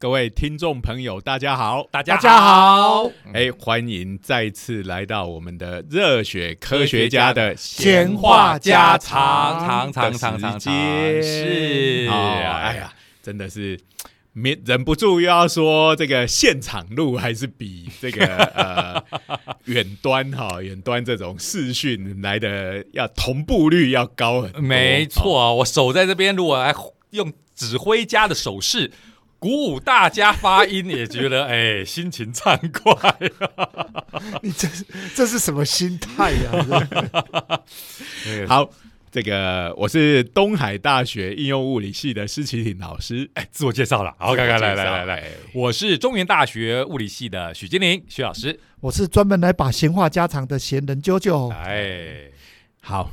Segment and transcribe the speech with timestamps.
[0.00, 3.04] 各位听众朋友，大家好，大家大家好，
[3.34, 9.60] 哎，欢迎再次来到我们的热血科学家的闲话家常。
[9.60, 11.22] 常常常常常间。
[11.22, 12.06] 是。
[12.08, 13.78] 哦，哎呀，真的是
[14.32, 18.24] 免忍不住又要说这个现场录还是比这个
[18.56, 19.04] 呃
[19.66, 25.08] 远端哈远端这种视讯来的要同步率要高很多，没哦。
[25.10, 26.74] 错，我手在这边，如果来
[27.10, 28.90] 用指挥家的手势
[29.40, 32.94] 鼓舞大家发音，也觉得哎，心情畅快。
[34.42, 34.68] 你这
[35.14, 36.52] 这是什么心态呀、
[38.46, 38.70] 好，
[39.10, 43.30] 这个我是东海大学应用物理系的施启廷老师。
[43.32, 48.60] 哎，自我介绍了，好，看看来来来来，哎我是中原大学物理系的许金玲许老师。
[48.80, 51.50] 我是专门来把闲话家常的闲人啾啾。
[51.54, 52.28] 哎，
[52.82, 53.10] 好。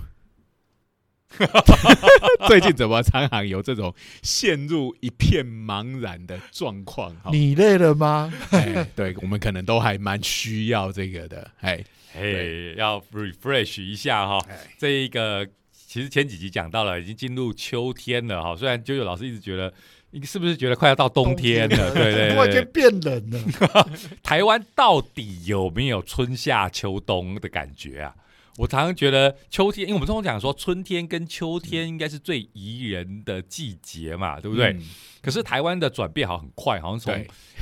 [2.47, 7.13] 最近怎么常常有这种陷入一片茫然的状况？
[7.17, 8.33] 哈，你累了吗？
[8.51, 11.51] 哎，对我们可能都还蛮需要这个的。
[11.59, 14.39] 哎，嘿，要 refresh 一下哈。
[14.49, 18.55] 哎这一个其实前几集讲到了，已经进入秋天了哈。
[18.55, 19.73] 虽然啾啾老师一直觉得，
[20.11, 21.93] 你是不是觉得快要到冬天了？
[21.93, 23.89] 对对突然间对，变冷了。
[24.23, 28.15] 台湾到底有没有春夏秋冬的感觉啊？
[28.57, 34.71] 我常常觉得秋天，因为我们通常讲说春天跟秋天应该是最宜人的季节嘛，对不对？
[34.73, 34.81] 嗯
[35.21, 37.13] 可是台湾的转变好像很快，好像从，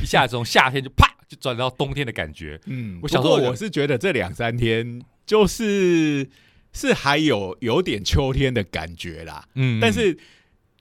[0.01, 2.59] 一下子从夏天就啪就转到冬天的感觉。
[2.67, 6.29] 嗯，我小时候我是觉得这两三天就是
[6.71, 9.47] 是还有有点秋天的感觉啦。
[9.55, 10.15] 嗯但是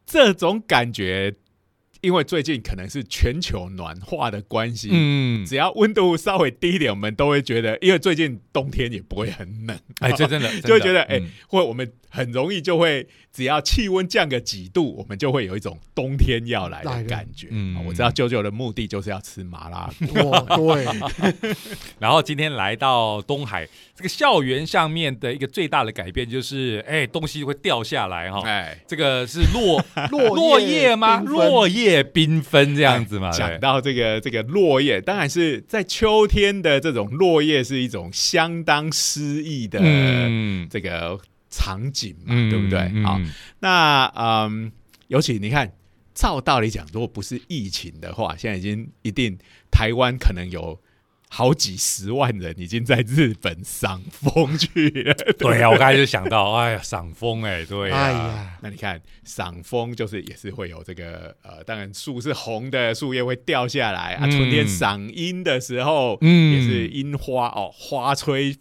[0.05, 1.35] 这种感觉，
[2.05, 11.31] 因为最近可能是全球暖化的关系，嗯，只要温度稍微低一点，我们都会觉得，因为最近冬天也不会很冷，哎，这真的 就会觉得，哎、嗯。
[11.49, 17.49] 或我们很容易就会，只要气温降个几度，我们就会有一种冬天要来的感觉。
[17.51, 17.77] 嗯。
[17.77, 20.85] 啊我知道舅舅的目的就是要吃麻辣对，
[21.99, 28.43] 然后今天来到东海，这个校园上面的一个最大的改变就是，哎，东西会掉下来哈。
[28.45, 28.79] 哎。
[28.87, 31.21] 这个是落落落叶吗？
[31.27, 33.31] 落叶缤纷这样子嘛？
[33.31, 41.19] 讲到这个这个落叶，当然是在秋天的这种落叶是一种相当诗意的嗯，这个
[41.51, 42.91] 场景嘛，嗯对不对？
[42.93, 43.21] 嗯好，
[43.61, 44.73] 那嗯，
[45.09, 45.73] 尤其你看，
[46.15, 49.39] 照道理讲，如果不是疫情的话，现在已经一定
[49.71, 50.81] 台湾可能有
[51.37, 55.13] 好几十万人已经在日本赏枫去了。
[55.37, 64.27] 对呀， 我刚才就想到，哎呀，赏枫，哎，对呀，哎呀，那你看赏枫就是也是会有这个呃，当然树是红的，树叶会掉下来啊。
[64.27, 68.57] 嗯春天赏樱的时候，嗯也是樱花哦，花吹。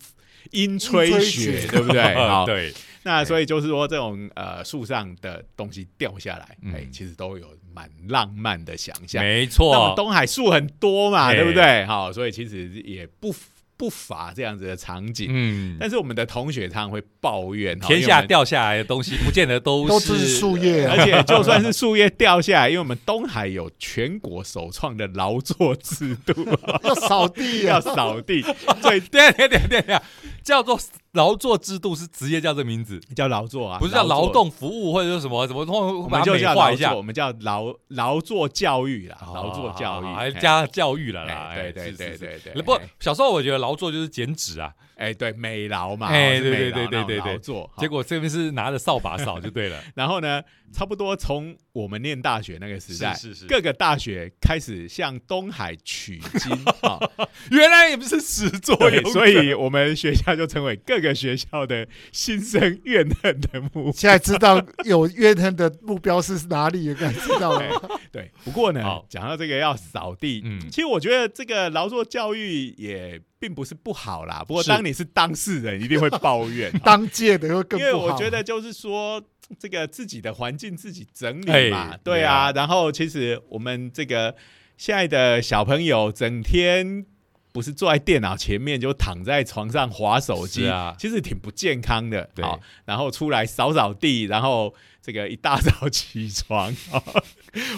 [0.53, 2.01] 樱吹吹雪，对不对？
[2.15, 9.23] 好，对，那所以就是说，这种呃树上的东西掉下来，哎、嗯其实都有蛮浪漫的想象。
[9.23, 11.85] 没那我们错，东海树很多嘛，哎对不对？
[11.85, 13.33] 好，所以其实也不
[13.77, 15.27] 不乏这样子的场景。
[15.29, 20.85] 嗯，但是我们的同学常常会抱怨，哈天下掉下来的东西， 不见得都都是树叶。
[20.85, 26.33] 啊 而且就算是树叶掉下来，因为我们东海有全国首创的劳作制度，
[26.83, 27.81] 要扫地要啊！
[27.81, 28.41] 扫地，
[28.81, 29.99] 所以对对对对对，
[30.43, 30.79] 叫做
[31.13, 34.33] 劳作制度是直接叫这名字，叫劳作啊，不是叫劳。
[34.33, 36.95] 动服务或者说什么什么通我们就叫劳作，化一下。
[36.95, 47.33] 我，们叫劳劳作教育啦，劳作教育，哦还哎加教育了啦，哎对对对对对不哎，小时候我觉得劳作就是减脂啊，哎，对，美劳嘛，哎对对对对对对。
[47.33, 47.69] 劳作。
[47.73, 47.81] 好。
[47.81, 53.45] 结果这边是拿着扫把扫就对了， 然后呢，差不多从我们念大学那个时代，是是是。
[53.47, 56.51] 各个大学开始向东海取经
[56.81, 56.99] 啊，
[57.51, 67.89] 原来也不是始作对，俑者，所以我们学校就成为各个学校的心生怨恨的目现在知道有怨恨的目标是哪里，应该知道了。
[68.11, 70.59] 对，不过呢好，讲到这个要扫地，嗯。
[70.69, 74.41] 其实我觉得这个劳作教育也并不是不好啦。
[74.47, 76.71] 不过是当你是当事人，一定会抱怨。
[76.79, 77.93] 当届的会更因为。
[77.93, 79.21] 我觉得就是说，
[79.59, 82.33] 这个自己的环境自己整理哎嘛，对对啊。
[82.33, 84.33] 啊然后其实我们这个
[84.77, 87.05] 现在的小朋友整天
[87.51, 92.29] 不是坐在电脑前面，就躺在床上划手机，啊其实挺不健康的。
[92.33, 96.73] 对好，然后出来扫扫地，然后这个一大早起床，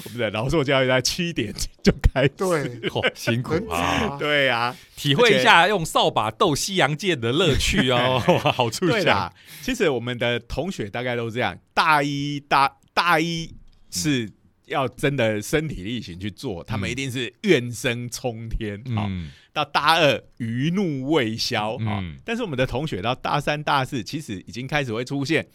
[0.05, 2.29] 我们的劳作教育在七点就开始。
[2.37, 8.19] 对，哦辛苦很啊，啊，对啊，体会一下用扫把斗西洋剑的乐趣哦，
[8.53, 8.95] 好处想。
[8.95, 13.53] 对啦，其实我们的同学大概都这样，大一大大一
[13.91, 14.31] 是
[14.67, 22.17] 要真的身体力行去做，他们一定是怨声冲天啊、嗯，到大二余怒未消啊、嗯。
[22.23, 25.45] 但是我们的同学到大三大四，其实已经开始会出现。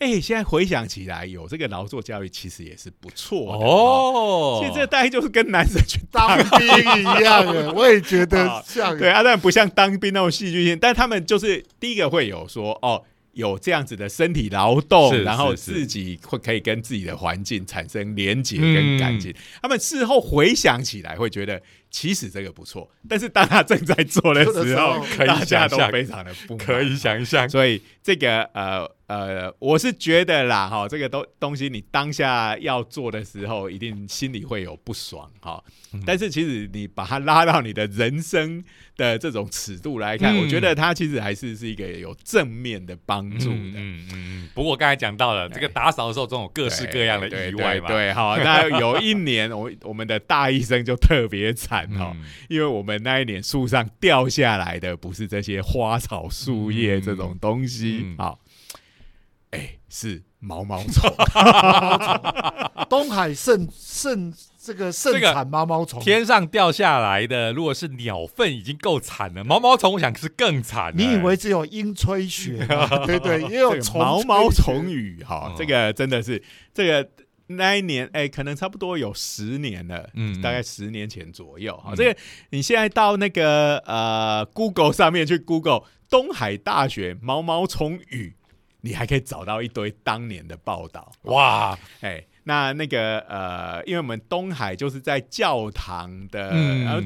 [0.00, 4.60] 哎、现在回想起来，有这个劳作教育其实也是不错的哦。
[4.60, 8.98] 哦，其实这大概就是跟男生去当兵一样的，我也觉得像。
[8.98, 13.04] 对啊，但不像当兵那种戏剧性，但他们就是第一个会有说哦。
[13.32, 19.32] 有这样子的身体劳动，然后自己会可以跟自己的环境产生连结跟感情。
[19.62, 21.62] 他们事后回想起来，会觉得
[21.92, 35.62] 其实这个不错，但是当他正在做的时候，可以大家都想象非常的不可以想象，所以这个呃呃，我是觉得啦，哈，这个东东西你当下要做的时候，一定心里会有不爽哈。
[35.92, 38.62] 嗯但是其实你把它拉到你的人生
[38.96, 43.56] 的这种尺度来看，嗯我觉得它其实还是是一个有正面的帮助的。
[43.56, 44.48] 嗯嗯嗯嗯。
[44.54, 47.88] 不过刚才讲到了，这个打扫的时候总有各式各样的意外嘛。
[47.88, 58.38] 对对，好，那有一年我我们的大医生就特别惨哈，嗯因为我们那一年树上掉下来的不是这些花草树叶嗯这种东西嗯，好，
[59.50, 61.12] 哎，是毛毛虫。
[62.88, 70.92] 东海盛盛这个盛产毛毛虫，天上掉下来的，如果是鸟粪已经够惨了，毛毛虫我想是更惨了。
[70.96, 73.06] 你以为只有鹰吹雪吗？
[73.06, 76.42] 对 对，也有毛毛虫雨哈嗯，这个真的是
[76.74, 77.08] 这个
[77.46, 81.92] 那一年哎，可能差不多有十年了，嗯大概十年前左右哈。
[81.92, 82.16] 嗯这个
[82.50, 88.34] 你现在到那个呃 Google 上面去 Google 东海大学毛毛虫雨，
[88.80, 91.10] 你还可以找到一堆当年的报道。
[91.22, 96.50] 哇，哎，那那个呃，因为我们东海就是在教堂的，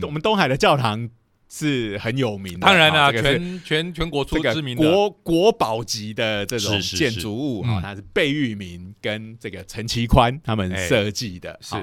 [0.02, 1.08] 我们东海的教堂
[1.50, 4.82] 是很有名的，当然啦，啊这个全全全国出这个知名的。
[4.82, 11.58] 国国宝级的这种建筑物啊、嗯它是贝聿铭跟这个陈其宽他们哎设计的。
[11.60, 11.82] 是好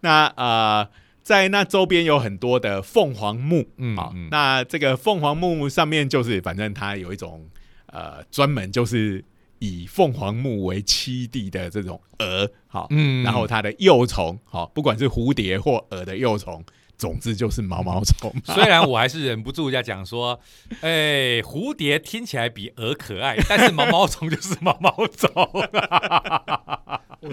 [0.00, 0.90] 那呃，
[1.26, 7.44] 在那周边有很多的凤凰木，好、嗯嗯那这个凤凰木上面就是反正它有一种
[7.86, 9.24] 呃专门就是
[9.58, 16.64] 以凤凰木为栖地的这种蛾，好、嗯然后它的幼虫，好、不管是蝴蝶或蛾的幼虫。
[16.96, 20.40] 总之就是毛毛虫嘛， 虽然我还是忍不住在讲说，
[20.80, 25.28] 哎，蝴蝶听起来比鹅可爱，但是毛毛虫就是毛毛虫。
[27.20, 27.28] 我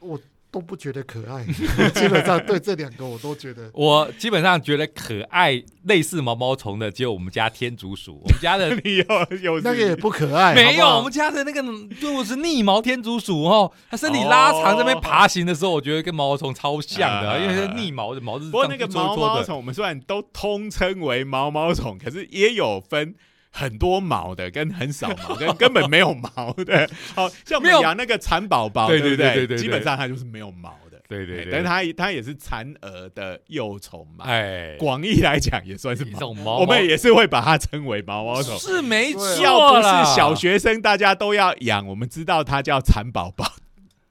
[0.00, 0.20] 我我
[0.58, 1.44] 都不觉得可爱，
[1.94, 3.70] 基本上对这两个我都觉得。
[3.72, 9.04] 我基本上觉得可爱类似毛毛虫的，只有我们家天竺鼠，我们家的 你有
[9.40, 10.98] 有那个也不可爱，没有，好好？
[10.98, 11.62] 我们家的那个
[12.00, 23.14] 如果是逆毛天竺鼠哦，它身体拉长这边爬行的时候，我觉得跟毛毛虫超像的，啊因为是逆毛的毛是不过那个毛毛虫，我们虽然都通称为毛毛虫，可是也有分
[23.50, 26.88] 很多毛的跟很少毛 跟根本没有毛的。
[27.14, 30.98] 好像我们养那个蚕宝宝，对对不对对基本上它就是没有毛的。
[31.08, 34.26] 对对但它它也是蚕蛾的幼虫嘛。
[34.26, 38.58] 哎，广义来讲也算是这毛，种毛我们也是会把它称为毛毛虫。
[38.58, 43.54] 是没错要不啦是小学生大家都要养，我们知道它叫蚕宝宝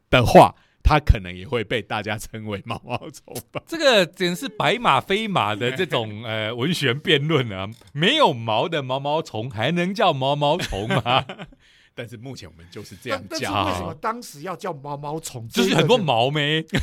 [0.10, 0.56] 的话，
[0.88, 3.62] 它可能也会被大家称为毛毛虫吧。
[3.68, 7.68] 这个简直是白马非马的这种呃文学辩论啊！
[7.92, 11.26] 没有毛的毛毛虫还能叫毛毛虫吗？
[11.94, 13.54] 但是目前我们就是这但样叫。
[13.54, 15.46] 但是为什么当时要叫毛毛虫？
[15.50, 16.66] 就是很多毛没。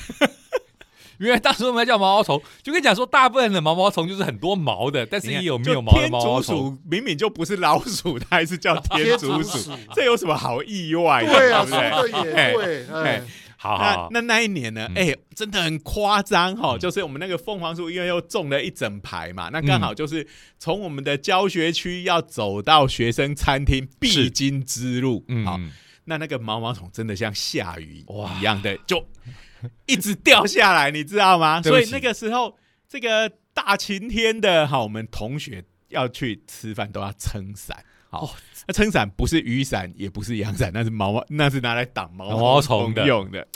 [1.19, 11.33] 原来当时我们在叫毛毛虫，就跟你讲说，大部分的毛毛虫就是很多毛的，但是也有没有毛的毛毛鼠明明就不是老鼠，它还是叫天天竺鼠，鼠，这有什么好意外的？
[11.33, 12.11] 对啊，对？
[12.11, 13.23] 的也对，哎，
[13.65, 14.87] 好好好，那那那一年呢？
[14.95, 16.77] 嗯哎、真的很夸张哈！
[16.77, 20.27] 嗯就是我们那个凤凰树，因为又种了一整排嘛，那刚好就是
[20.59, 25.25] 从我们的教学区要走到学生餐厅必经之路。
[25.47, 25.73] 好，嗯，
[26.05, 29.03] 那那个毛毛虫真的像下雨哇一样的，就
[29.89, 31.63] 一直掉下来，你知道吗？
[31.65, 37.83] 所以那个时候，这个大晴天的，哈，我们同学要去吃饭都要撑伞。
[38.15, 38.31] 好哦，
[38.67, 43.47] 那撑伞不是雨伞，也不是阳伞，那是毛毛，那是拿来挡毛毛毛虫的用的。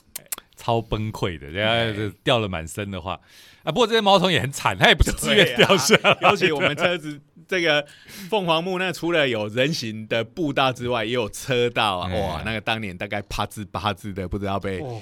[0.57, 3.13] 超崩溃的，人哎家掉了满身的话
[3.63, 3.71] 啊。
[3.71, 7.87] 不过这些毛毛虫也很惨，它也不是自愿掉下尤其我们车子这个
[8.29, 15.01] 凤凰木，那除了有人行的步道之外，也有车道哇，那个当年大概八字八字的，不知道被哦，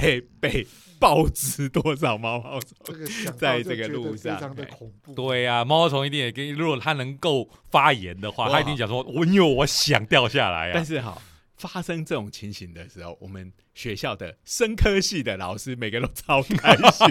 [0.00, 0.64] 被被
[1.02, 2.78] 爆汁多少毛毛虫。
[2.84, 5.12] 这个在这个路上非常的哎恐怖。
[5.14, 10.70] 对呀、毛毛虫一定也跟，如果它能够发言的话，哇它一定讲说，我因为我想掉下来啊。
[10.72, 11.20] 但是哈，
[11.56, 17.06] 发生这种情形的时候，我们学校的生科系的老师每个都超开心。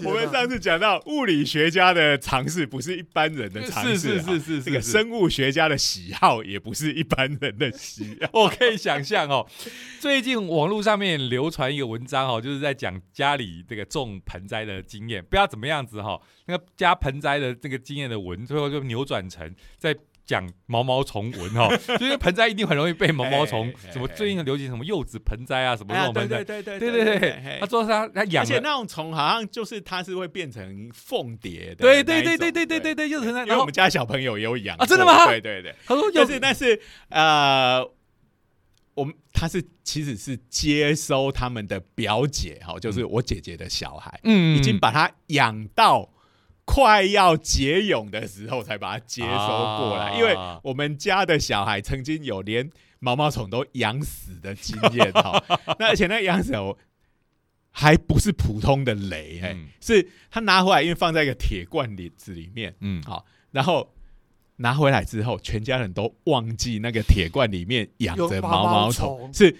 [0.04, 8.28] 我们上次讲到物理学家的尝试不是一般人的尝试啊，是是是是是这个是生物学家的喜好也不是一般人的喜好。
[8.40, 9.46] 我可以想象哦，
[9.98, 19.94] 最近网络上面流传一个文章哦，就是在讲家里这个种盆栽的经验，不知道怎么样子哈、那个加盆栽的这个经验的文，最后就扭转成在
[20.30, 21.68] 讲毛毛虫蚊哈，
[21.98, 32.94] 就是盆栽一定很容易被毛毛虫哎，什么哎最近流行什么柚子盆栽啊，什么那啊种盆栽，对对对对对，他说他他养了，而且那种虫好像就是它是会变成凤蝶的，对对对对对对对。
[32.94, 35.24] 对，柚子盆栽，然后我们家小朋友也有养啊真的吗？
[35.24, 37.84] 过对对对，他说柚子但是但是呃，
[38.94, 44.56] 我们他是其实是接收他们的表姐哈，就是我姐姐的小孩，嗯。
[44.56, 46.08] 已经把他养到
[46.72, 55.42] 快要结蛹的时候才把它接收过来，啊因为我们家的小孩曾经有连毛毛虫都养死的经验 哈，
[55.80, 56.76] 那而且那养死哦。
[57.72, 63.94] 还不是普通的雷，哎、嗯是他拿回来，因为放在一个铁罐里子里面，嗯好，然后
[64.56, 69.56] 拿回来之后，全家人都忘记那个铁罐里面养着有毛毛虫是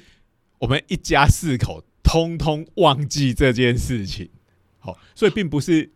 [0.59, 4.29] 我们一家四口通通忘记这件事情。
[4.81, 5.89] 好，所以并不是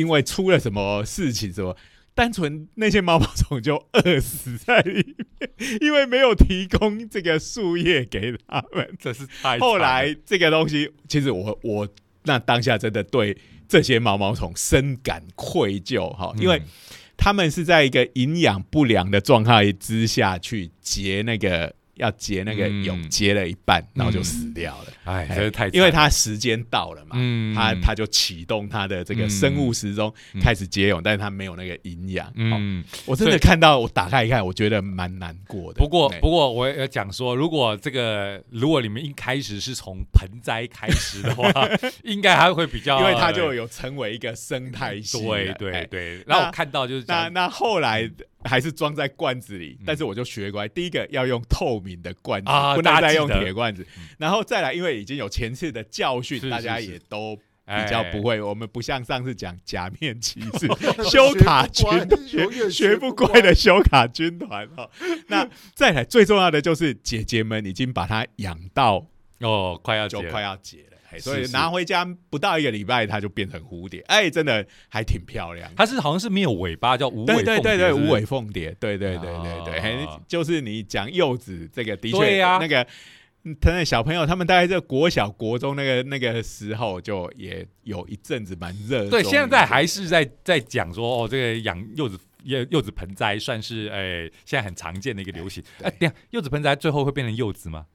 [0.00, 1.76] 因为出了什么事情什么。
[2.12, 8.94] 单纯那些毛毛虫就饿死在里面，因为没有提供这个树叶给他们。
[8.98, 11.88] 这是太后来这个东西，其实我我
[12.24, 13.38] 那当下真的对
[13.68, 16.66] 这些毛毛虫深感愧疚哈，因为嗯
[17.16, 24.86] 他们是在一个营养不良的状态之下去结那个要结那个嗯蛹，结了一半，然后就死掉了。
[25.04, 32.26] 哎，哎真是太，因为它时间到了嘛，嗯它它就启动它的这个生物时钟嗯开始结蛹，但是它没有那个营养。
[32.28, 35.78] 哦嗯，我真的看到，我打开一看，我觉得蛮难过的。
[35.78, 41.50] 不过，哎不过我也讲说，如果这个如果你们一开始是从盆栽开始的话，
[42.04, 45.54] 应该还会比较，因为它就有成为一个生态系了。
[45.54, 46.24] 对对哎对。
[46.26, 48.08] 然后我看到就是，那那后来
[48.44, 54.08] 还是装在罐子里，嗯但是我就学乖，第一个要用透明的罐子，啊不能再用铁罐子嗯。
[54.18, 58.40] 然后再来，因为已经有前次的教训，是大家也都哎比较不会。
[58.40, 60.66] 我们不像上次讲假面骑士
[61.08, 61.86] 修卡军
[62.26, 64.88] 学学不乖的修卡军团哈。
[65.28, 69.06] 那再来最重要的就是姐姐们已经把它养到
[69.40, 70.78] 哦，快要就快要结
[71.18, 75.70] 所以拿回家不到一个礼拜，它就变成蝴蝶，哎，真的还挺漂亮。
[75.76, 82.86] 它是好像是没有尾巴，叫无尾对对对对，无尾凤蝶，对对对对对，就是你讲柚子这个，的确，那个。
[83.42, 89.08] 嗯他那小朋友，他们大概在国小、国中那个那个时候，就也有一阵子蛮热。
[89.08, 95.64] 对，现在还是在在讲说哦，这个养柚子柚柚子盆栽算是哎现在很常见的一个流行。
[95.82, 97.86] 哎，等下柚子盆栽最后会变成柚子吗？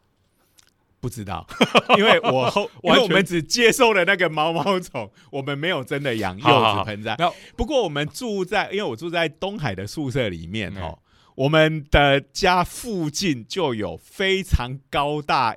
[1.05, 1.45] 不知道，
[1.99, 7.15] 因为我 后，因完全为我们只接受了那个毛毛虫，我们没有真的养柚子盆栽。
[7.55, 10.81] 不过我们住在，因为我住在东海的宿舍里面嗯。
[10.81, 10.99] 哦，
[11.35, 15.55] 我们的家附近就有非常高大、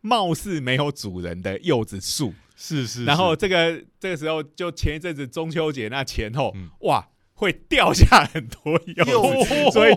[0.00, 2.32] 貌似没有主人的柚子树。
[2.56, 3.04] 是是。
[3.04, 6.70] 然后这个这个时候，就前一阵子中秋节那前后，嗯。
[6.80, 9.96] 哇，会掉下很多柚柚子， 所以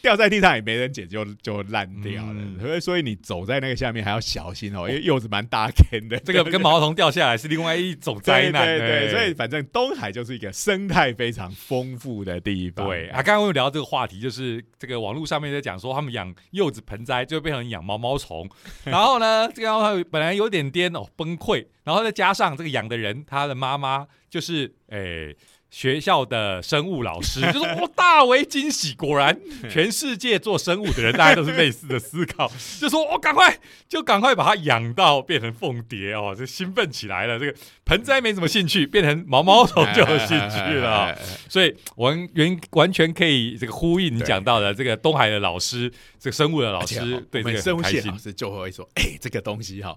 [0.00, 2.34] 掉在地上也没人捡，就就烂掉了。
[2.34, 6.18] 嗯所以所以你走在那个下面还要小心哦，因为柚子蛮大坑的。
[6.20, 8.78] 这个跟毛毛虫掉下来是另外一种灾难。
[8.78, 12.86] 对所以反正东海就是一个生态非常丰富的地方。
[12.86, 18.48] 对啊，刚刚我们聊到这个话题，就是这个网络上面在讲说，他们养柚子盆栽就变成养毛毛虫，
[18.84, 25.34] 然后呢，这个他本来有点颠哦崩溃，然后再加上这个养的人，他的妈妈就是诶。
[25.72, 29.36] 学校的生物老师 就说：“我大为惊喜，果然
[29.72, 32.46] 全世界做生物的人大家都是类似的思考，
[32.78, 37.38] 就说我、哦、赶快就赶快把它养到变成凤蝶哦，就兴奋起来了。
[37.38, 48.18] 这个盆栽没什么兴趣，变成毛毛虫就有兴趣了、哦。”所以我们完完全可以这个呼应你对讲到的这个东海的老师，这个生物的老师哦对这个生物系老。
[48.18, 49.96] 师就会说：“哎、这个东西哈、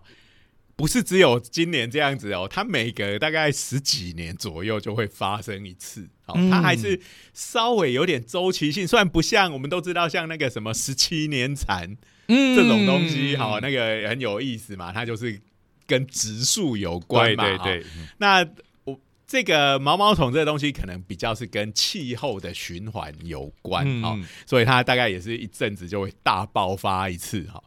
[0.75, 6.07] 不是只有今年这样子哦，它每隔大概十几年左右就会发生一次。
[6.25, 6.99] 哦，嗯它还是
[7.33, 11.95] 稍微有点周期性，虽然不像我们都知道像那个什么十七年蝉
[12.27, 15.39] 嗯这种东西，哈、那个很有意思嘛，它就是
[15.87, 17.57] 跟植树有关嘛。
[17.57, 17.85] 哈对对
[18.17, 18.45] 那
[18.83, 27.63] 我这个毛毛虫这个东西，可能比较是跟气候的循环有关嗯哦，所以它大概也是一阵子就会大爆发一次哈。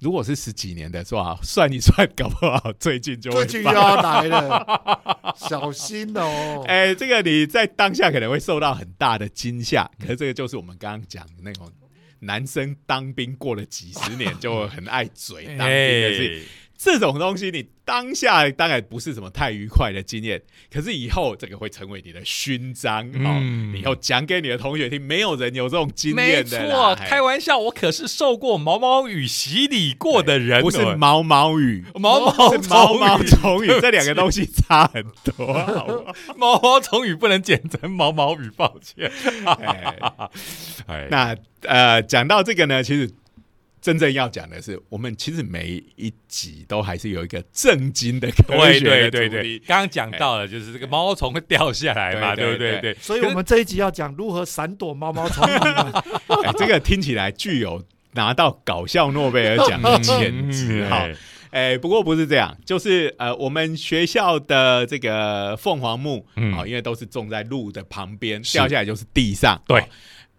[0.00, 6.64] 如果是十几年的话，算一算，搞不好最近就会发最近又要来了， 小心哦。
[6.68, 11.70] 哎、这个你在当下可能会受到很大的惊吓，可是这个就是我们刚刚讲的那种
[12.20, 16.42] 男生当兵过了几十年就很爱嘴当兵的事情。
[16.42, 16.46] 哎
[16.78, 23.40] 这种东西你当下当然不是什么太愉快的经验，可是以后这个会成为你的勋章哦。
[23.78, 26.68] 以后讲给你的同学听，没有人有这种经没验的没。
[26.68, 35.46] 错，开玩笑，我可是受过毛毛雨洗礼过的人，不是毛毛雨，毛毛是毛毛虫虫语，这两个东西差很多。
[36.36, 39.08] 毛毛虫雨不能简称毛毛雨，抱歉。
[39.46, 39.96] 哎
[40.88, 43.08] 哎，那呃，讲到这个呢，其实
[43.86, 52.80] 真正要讲的是，我们其实每一集都还是有一个正经的科对学的对对对，刚刚讲到了，就是这个毛毛虫会掉下来嘛，对不对？
[52.80, 55.46] 对，所以我们这一集要讲如何闪躲毛毛虫
[56.58, 57.80] 这个听起来具有
[58.14, 61.06] 拿到搞笑诺贝尔奖的潜质哈。
[61.06, 61.16] 嗯
[61.52, 66.52] 哎，不过不是这样，就是呃，我们学校的这个凤凰木嗯。
[66.52, 69.62] 啊、因为都是种在路的旁边，掉下来就是地上。
[69.68, 69.78] 对。
[69.80, 69.84] 哦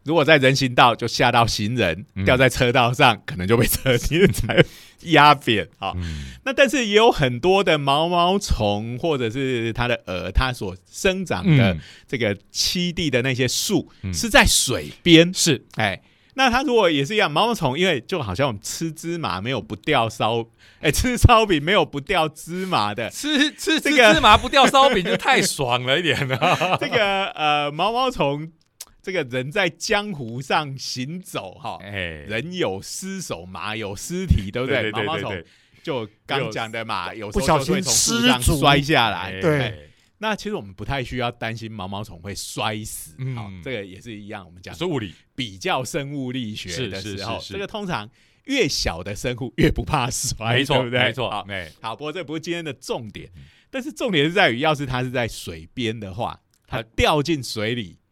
[0.07, 4.63] 如果在人行道就吓到行人，嗯掉在车道上可能就被车 体才
[5.11, 5.91] 压扁啊。
[5.97, 16.01] 嗯那但是也有很多的毛毛虫或者是它的蛾，它所生长的嗯这个栖地的那些树、嗯是在水边，是哎。
[16.35, 20.45] 那它如果也是一样，毛毛虫因为就好像我们吃芝麻没有不掉烧，
[20.81, 26.77] 哎，吃烧饼没有不掉芝麻的，吃吃这个吃芝麻不掉烧饼就太爽了一点了。
[26.79, 28.51] 这个呃毛毛虫，
[29.07, 34.91] 这个人在江湖上行走哈，哎，人有尸首，马有尸体，对不对？
[34.91, 35.47] 对毛毛虫对对，
[35.81, 39.39] 就刚讲的嘛，有时不小候就会心从树上失足摔下来。
[39.39, 39.79] 对哎
[40.17, 44.45] 那其实我们不太需要担心毛毛虫会摔死，嗯好，这个也是一样。
[44.45, 48.09] 我们讲是物理，比较生物力学是的时候，是是是这个通常
[48.43, 50.99] 越小的生物越不怕摔，没错对不对？
[51.05, 53.31] 没错好，，哎，好，不过这不是今天的重点，
[53.69, 56.37] 但是重点是在于，要是它是在水边的话，
[56.67, 58.06] 它掉进水里，哎，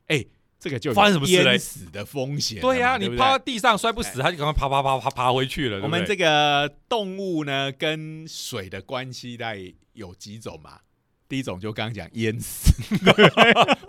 [0.65, 2.59] 这个就有发生什么事嘞淹死的风险。
[2.59, 5.79] 对呀，对不对你趴在地上摔不死，他就赶快爬爬爬爬爬回去了。
[5.83, 9.61] 我们这对不对个动物呢，跟水的关系大概
[9.93, 10.79] 有几种嘛？
[11.27, 12.71] 第一种就刚刚讲淹死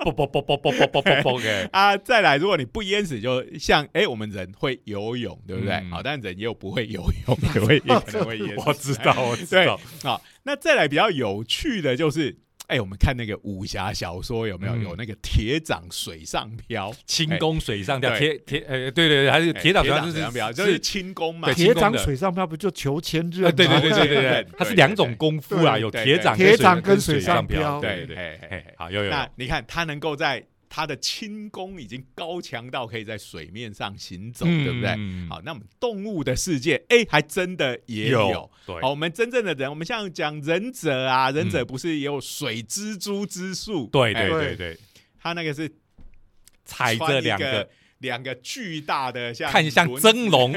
[0.04, 5.75] 啵啵啵啵啵啵啵啵啵哎，啊，再来如果你不淹死，就像哎、我们人会游泳，对不对？
[5.75, 8.62] 嗯好，但人也有不会游泳，也会 也可能会淹死。
[8.66, 12.37] 我知道，我知对道，好，那再来比较有趣的就是，
[12.68, 16.92] 哎、我们看那个武侠小说有没有、嗯有那个铁掌水上漂？
[17.07, 21.55] 轻功水上漂，铁铁呃，对对对，还是哎铁掌水上就是水上漂，就是轻功嘛对。
[21.55, 23.50] 铁掌水上漂不就求千仞，吗？
[23.52, 34.94] 对对对对对对对，它是两种功夫啊，有铁掌铁掌跟跟水水上漂，对对对，好有有，那你看，他能够在他的轻功已经高强到可以在水面上行走，对不对？
[34.98, 38.50] 嗯好，那我们动物的世界，哎，还真的也有。
[38.66, 43.88] 对好，我们真正的人，我们像讲忍者啊，忍者不是也有水蜘蛛之术？
[43.92, 44.79] 对哎对对对，
[45.20, 45.70] 他那个是
[46.64, 50.54] 踩着两个个两个巨大的像看像蒸笼，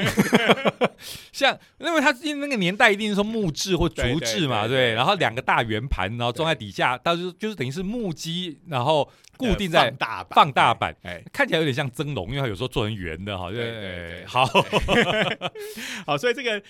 [1.32, 14.44] 像因为它因为那个年代一定是说木质或竹制嘛，对对对对然后两个大圆盘，然后装在底下，到就是就是等于是木屐，然后固定在放大版放大版，哎，看起来有点像蒸笼，因为它有时候做成圆的哈，对好，
[16.06, 16.62] 好，所以这个。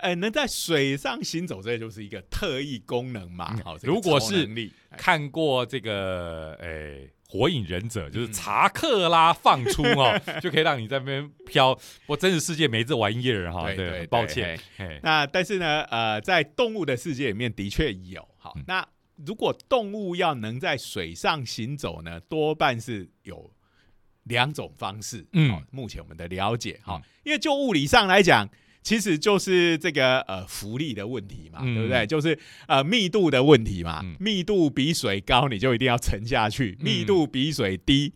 [0.00, 3.52] 哎，能在水上行走，这就是一个特异功能嘛。
[3.56, 4.48] 嗯好，这个如果是
[4.96, 7.10] 看过这个诶。
[7.30, 11.78] 火影忍者就是嗯查克拉放出哦， 就可以让你在那边飘。
[12.06, 14.58] 我真实世界没这玩意儿哈，对，对对抱歉。
[15.02, 18.26] 那但是呢，呃，在动物的世界里面的确有。
[18.38, 18.86] 好，嗯那
[19.26, 23.52] 如果动物要能在水上行走呢，多半是有
[24.24, 25.26] 两种方式。
[25.32, 28.48] 嗯好目前我们的了解，哈、嗯因为就物理上来讲。
[28.82, 32.06] 其实就是这个呃浮力的问题嘛，嗯对不对？
[32.06, 38.12] 就是呃密度的问题嘛，嗯密度比水高，你就一定要沉下去；嗯密度比水低，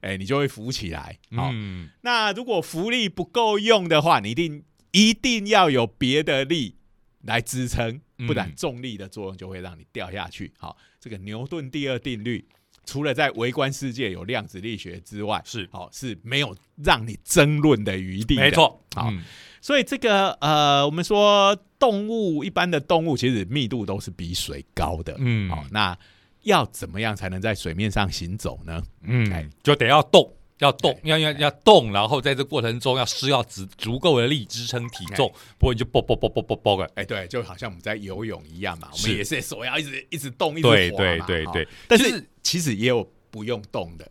[0.00, 1.18] 哎、你就会浮起来。
[1.32, 6.76] 好、嗯，那如果浮力不够用的话，你一定一定要有别的力
[7.22, 10.52] 来支撑，嗯不然重力的作用就会让你掉下去。
[10.58, 12.48] 好，这个牛顿第二定律，
[12.86, 18.40] 除了在微观世界有量子力学之外，是好是没有让你争论的余地的。
[18.40, 18.82] 没错。
[18.94, 19.22] 好嗯
[19.60, 25.16] 所以这个呃，我们说动物一般的动物其实密度都是比水高的。
[25.18, 25.98] 嗯好，那
[26.44, 28.80] 要怎么样才能在水面上行走呢？
[29.02, 36.92] 哎嗯，就得要动，要动哎，要要要动，然后在这过程中要施要足足够的力支撑体重，不然你就啵啵啵啵啵啵的。
[36.94, 44.08] 哎，对，就好像我们在游泳一样嘛，我们也是手要一直一直动，一直对滑嘛哈对对对，但是其实也有不用动的，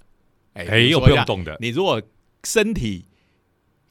[0.56, 2.02] 哎也，有不用动的，你如果
[2.44, 3.06] 身体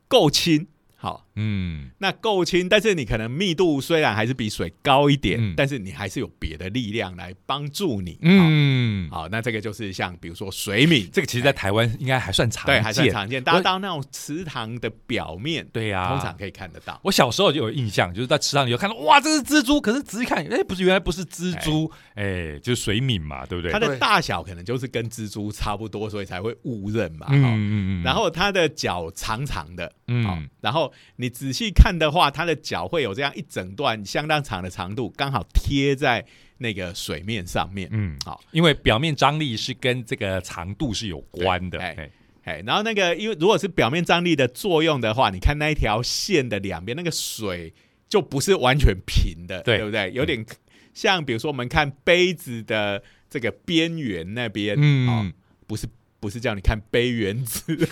[0.06, 8.18] 够轻，好，嗯，那够轻，但是你可能密度虽然还是比水高一点，嗯但是你还是有别的力量来帮助你。
[8.22, 13.12] 嗯，好，好，那这个就是像比如说水敏，这个其实，在台湾应该还算常对还算见。
[13.12, 17.00] 常见，大家到那种池塘的表面，对呀、通常可以看得到。
[17.02, 23.72] 我小时候就有印象，就是在池塘里有看到，哇，这是蜘蛛，可是仔细看，哎，不是，原来不是蜘蛛，哎，就是水敏嘛，对不对？
[23.72, 27.26] 它的大小可能就是跟蜘蛛差不多，所以才会误认嘛。
[27.30, 36.24] 嗯嗯嗯，然后它的脚长长的，嗯，然后你仔细看的话，它的脚会有这样一整段相当长的长度，刚好贴在
[36.58, 37.88] 那个水面上面。
[37.92, 42.10] 嗯，好，因为表面张力是跟这个长度是有关的，哎哎，
[42.44, 47.72] 哎，然后那个因为如果是表面张力的作用的话，你看那一条线的两边那个水
[48.08, 50.10] 就不是完全平的，对不对？
[50.12, 50.44] 有点
[50.92, 55.32] 像比如说我们看杯子的这个边缘那边，嗯哦，
[55.66, 55.86] 不是。
[56.24, 57.62] 不是叫你看杯原子，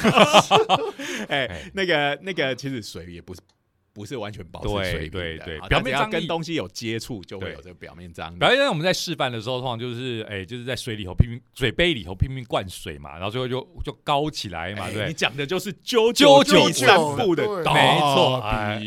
[1.28, 3.40] 哎哎，那个那个，其实水也不是
[3.94, 8.38] 不是完全保持水平对对的好它只要表面张跟东西有接触，就会有这个表面张力。
[8.38, 15.06] 表演我们在示范的时候，通常就是哎，就是在水里头拼命水杯里头拼命灌水嘛，然后最后就就高起来嘛，哎对？
[15.08, 17.64] 你讲的就是啾啾啾第三部的对。
[17.64, 18.82] 打没错 哎？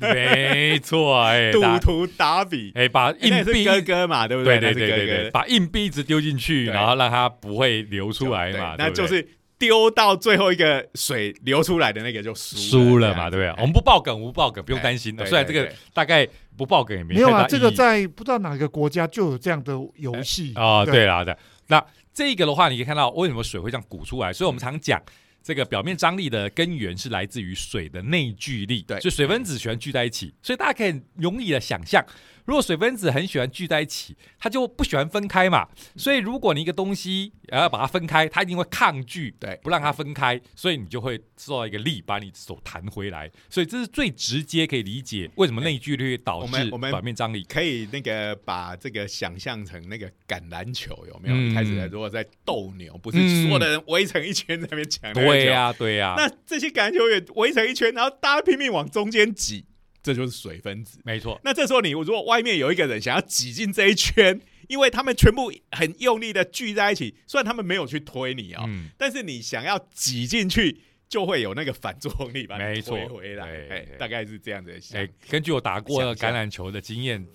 [0.00, 4.58] 没错，哎， 赌打徒打比，哎，把硬币哥哥嘛，对不对？
[4.60, 5.30] 对对对对对，哥哥。
[5.30, 9.26] 把硬币一直丢进去，然后让它不会流出来嘛，那就是
[9.58, 13.48] 丢到最后一个水流出来的那个就输输了嘛，对不对？
[13.48, 15.14] 哎我们不爆梗，不爆梗，不用哎担心。
[15.16, 21.36] 对虽然这个大概不爆梗也没没有啊，这个在不知道哪个国家就有这样的游戏啊，对对啦对。
[21.68, 25.02] 那这个的话，你可以看到为什么水会这样鼓出来，所以我们常讲。
[25.42, 32.04] 这个表面张力的根源是来自于水的内聚力，对所以水分子喜欢聚在一起，所以大家可以容易的想象，
[32.46, 35.68] 如果水分子很喜欢聚在一起，它就不喜欢分开嘛。
[35.96, 43.30] 所以如果你一个东西呃要把它分开，它一定会抗拒，对不让它分开，所以你就会受到一个力把你手弹回来。
[43.50, 47.42] 所以这是最直接可以理解为什么内聚力会导致我们我们表面张力。
[47.44, 51.34] 可以那个把这个想象成那个橄榄球有没有？
[51.34, 59.64] 嗯一开始如果在斗牛，不是嗯所有的人围成一圈在那边抢对呀、对呀、那这些橄榄球员围成一圈，然后大家拼命往中间挤，
[60.06, 61.00] 这就是水分子。
[61.04, 73.84] 没错，那这时候你如果外面有一个人想要挤进这一圈，因为他们全部很用力的聚在一起，虽然他们没有去推你哦，嗯，但是你想要挤进去，就会有那个反作用力把你没错推回来。
[73.98, 77.26] 大概是这样的想哎、根据我打过橄榄球的经验，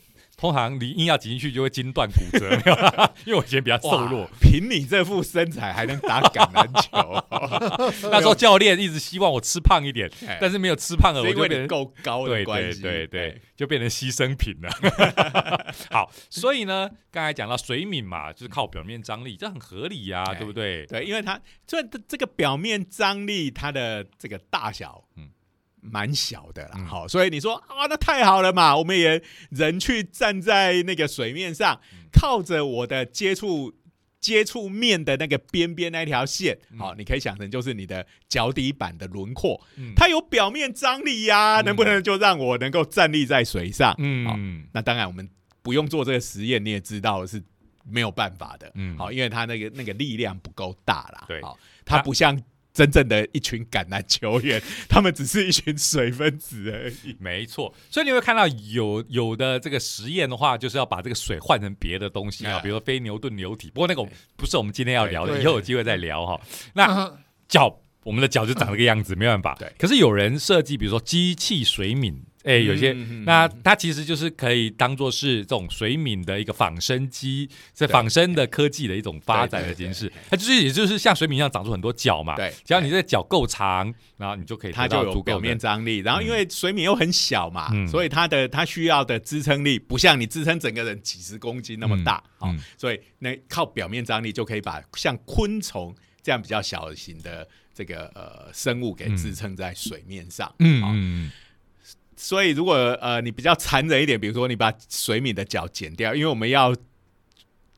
[0.42, 2.50] 通常你硬要挤进去就会筋断骨折，
[3.26, 4.30] 因为我以前比较瘦弱哇。
[4.42, 7.24] 凭你这副身材还能打橄榄球，
[8.10, 12.82] 那时候教练一直希望我吃胖一点，哎但是没有吃胖了，是因为你我就变成够高的关系。
[12.82, 14.70] 对对对，，就变成牺牲品了。
[15.92, 20.88] 好，所以呢，刚才讲到水敏嘛，就是靠表面张力，这很合理呀、哎对不对？
[20.88, 25.30] 对，因为它这这个表面张力，它的这个大小，嗯嗯，
[25.82, 26.76] 蛮小的啦。
[26.76, 33.74] 嗯好、所以你说啊，那太好了嘛，我们也人去站在那个水面上，嗯靠着我的接触。
[34.22, 43.90] 接触面的那个边边那条线，嗯好、你可以想成就是你的脚底板的轮廓，嗯它有表面张力呀、嗯能不能就让我能够站立在水上？
[43.94, 43.98] 好
[44.38, 45.28] 嗯那当然我们
[45.64, 47.42] 不用做这个实验，你也知道是
[47.84, 48.72] 没有办法的。
[48.76, 51.26] 嗯好，因为它那个那个力量不够大啦。
[51.28, 52.40] 对好，它不像
[52.74, 57.16] 真正的一群橄榄球员，他们只是一群水分子而已。
[57.20, 63.70] 没错，所以你会看到有有的这个实验的话，就是要把这个水换成别的东西啊，啊比如说非牛顿流体。
[63.72, 64.02] 不过那个
[64.36, 66.40] 不是我们今天要聊的，以后有机会再聊哈。
[66.74, 69.56] 那那脚，我们的脚就长这个样子，没办法。
[69.60, 72.92] 对可是有人设计，比如说机器水敏，哎，有些。
[72.94, 80.12] 嗯那它其实就是可以当做是这种水敏的一个仿生机，这仿生的科技的一种发展的形式。
[80.30, 82.36] 它就是也就是像水敏一样长出很多角嘛。
[82.36, 85.62] 对，只要你这个脚够长，然后你就可以它就有表面的。
[85.62, 101.32] 张力，然后因为水米又很小嘛，嗯所以它的它需要的支撑力不像你支撑整个人几十公斤那么大，啊、嗯所以那靠表面张力就可以把像昆虫这样比较小型的这个呃生物给支撑在水面上，嗯嗯嗯
[102.24, 106.76] 所以如果呃你比较残忍一点，比如说你把水米的脚剪掉，因为我们要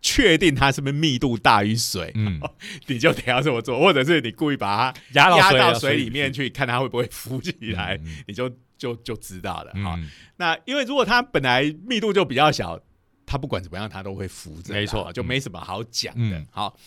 [0.02, 2.42] 确定它是不是密度大于水，嗯，
[2.88, 9.72] 你就得要这么做，或者是你故意把它压到压到水里面去，看它会不会浮起来，嗯你就就就知道了。
[9.82, 12.78] 好、嗯那因为如果它本来密度就比较小，
[13.26, 16.38] 它不管怎么样它都会浮着，没错就没什么好讲的。
[16.38, 16.46] 嗯。
[16.52, 16.78] 好，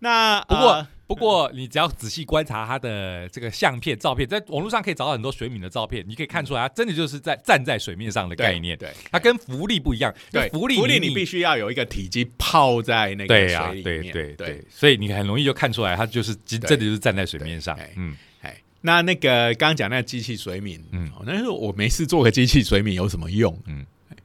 [0.00, 8.76] 那不过呃不过，你只要仔细观察它的这个相片、照片，在网络上可以找到很多水敏的照片，你可以看出来，它真的就是在站在水面上的概念。
[8.76, 17.74] 对它跟浮力不一样，对浮力浮力你你必须要有一个体积泡在那个水里面，对对对对，所以你很容易就看出来，它就是真的就是站在水面上。
[17.96, 23.58] 嗯，哎，那那个刚刚讲那个机器水敏，嗯嗯，那是我没事做个机器水敏有什么用？
[23.64, 24.16] 嗯嗯，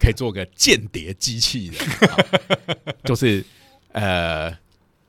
[0.00, 1.76] 可以做个间谍机器人，
[3.04, 3.44] 就是
[3.92, 4.52] 呃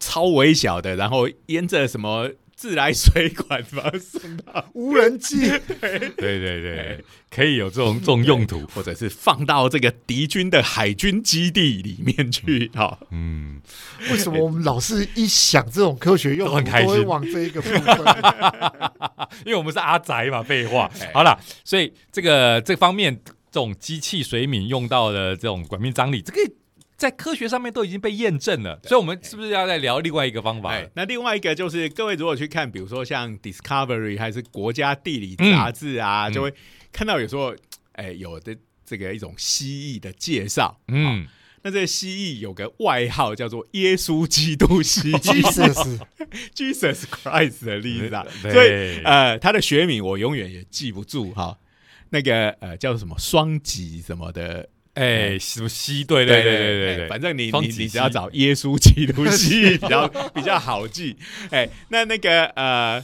[0.05, 5.49] 超微小的，然后沿着什么自来水管把它送到，无人机，
[5.81, 5.99] 对。
[6.15, 8.65] 对对，可以有这种这种用途。
[8.67, 13.59] 或者是放到这个敌军的海军基地里面去，哈，嗯，
[14.11, 17.81] 为什么我们老是一想这种科学用途，都很开心都会往这一个部分？
[19.45, 20.89] 因为我们是阿宅嘛，废话。
[21.01, 21.11] 哎。
[21.13, 23.19] 好了，所以这个这方面
[23.51, 26.39] 这种机器水敏用到的这种管面张力，这个
[26.97, 28.79] 在科学上面都已经被验证了。
[28.83, 30.71] 所以，我们是不是要再聊另外一个方法？
[30.71, 36.33] 哎，那另外一个就是各位如果去看，比如说像 Discovery 还是国家地理杂志啊，嗯。
[36.33, 36.53] 就会
[36.91, 37.53] 看到有时候，
[37.93, 38.55] 哎，有的
[38.85, 41.27] 这个一种蜥蜴的介绍，嗯，
[41.63, 45.51] 那这蜥蜴有个外号叫做耶稣基督蜥其蜴。
[45.51, 45.99] 实是
[46.55, 48.51] （Jesus Christ） 的例子啊，对。
[48.53, 51.57] 所以呃，它的学名我永远也记不住哈。
[52.11, 56.03] 那个呃叫做什么双脊什么的，哎，什么西？
[56.03, 61.15] 对对对对对反正你你你只要找耶稣基督蜥蜴 比较比较好记。
[61.51, 63.03] 哎，那那个呃，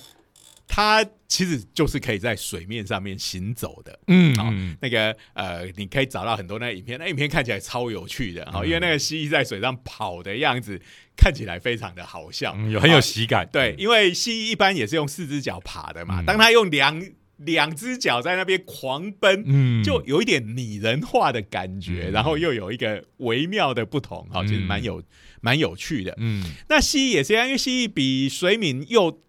[0.67, 3.97] 它其实就是可以在水面上面行走的。
[4.07, 10.81] 嗯好那个呃，你可以找到很多那个影片，那影片看起来超有趣的哈，嗯因为那个蜥蜴在水上跑的样子
[11.17, 12.53] 看起来非常的好笑。
[12.57, 13.47] 嗯，有很有喜感。
[13.51, 17.01] 对，因为蜥蜴一般也是用四只脚爬的嘛，嗯当它用两
[17.45, 22.11] 两只脚在那边狂奔，嗯，就有一点拟人化的感觉，嗯。
[22.11, 25.03] 然后又有一个微妙的不同，哈，其实蛮有
[25.41, 26.13] 蛮有趣的。
[26.17, 26.43] 嗯。
[26.69, 29.21] 那蜥蜴也是一样，因为蜥蜴比水敏又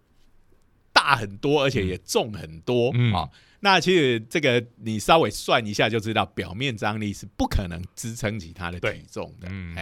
[0.91, 3.29] 大很多，而且也重很多啊、嗯
[3.63, 9.47] 那其实这个你稍微算一下就知道，表面张力是不可能支撑起它的对体重的。
[9.49, 9.73] 嗯，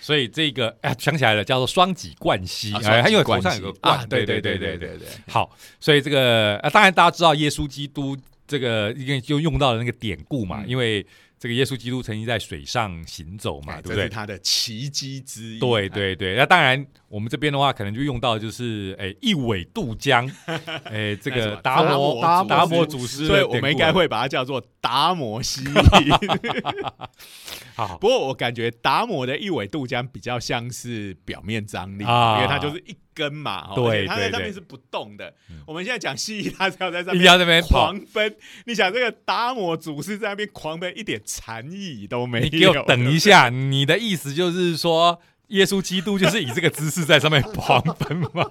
[0.00, 5.08] 所以这个哎想起来了，叫做双脊冠膝，啊哎，它因为头上有个冠啊，，对对对对对对对。
[5.26, 5.50] 好，
[5.80, 11.04] 所以这个呃，当然大家知道耶稣基督这个应该就用到了那个典故嘛，嗯因为
[11.38, 13.96] 这个耶稣基督曾经在水上行走嘛，哎对不对？
[13.96, 15.58] 这是他的奇迹之一。
[15.58, 20.28] 对哎，对对，那当然我们这边的话，可能就用到就是哎一苇渡江，
[20.84, 26.94] 哎这个达摩达达摩摩祖师的所以我们应该会把它叫做达摩蜥蜴。
[27.74, 35.56] 好不过我感觉达摩的一尾渡江比较像是表面张力，啊因为它就是一根嘛，哦对而且它在上面是不动的嗯。
[35.66, 37.62] 我们现在讲蜥蜴，它是要在上一定面要在那边。
[37.62, 38.36] 狂奔。
[38.66, 42.44] 你想这个达摩祖师在那边狂奔，一点禅意都没有。
[42.44, 48.48] 你给我等一下，你的意思就是说，耶稣基督就是以这个姿势在上面狂奔吗？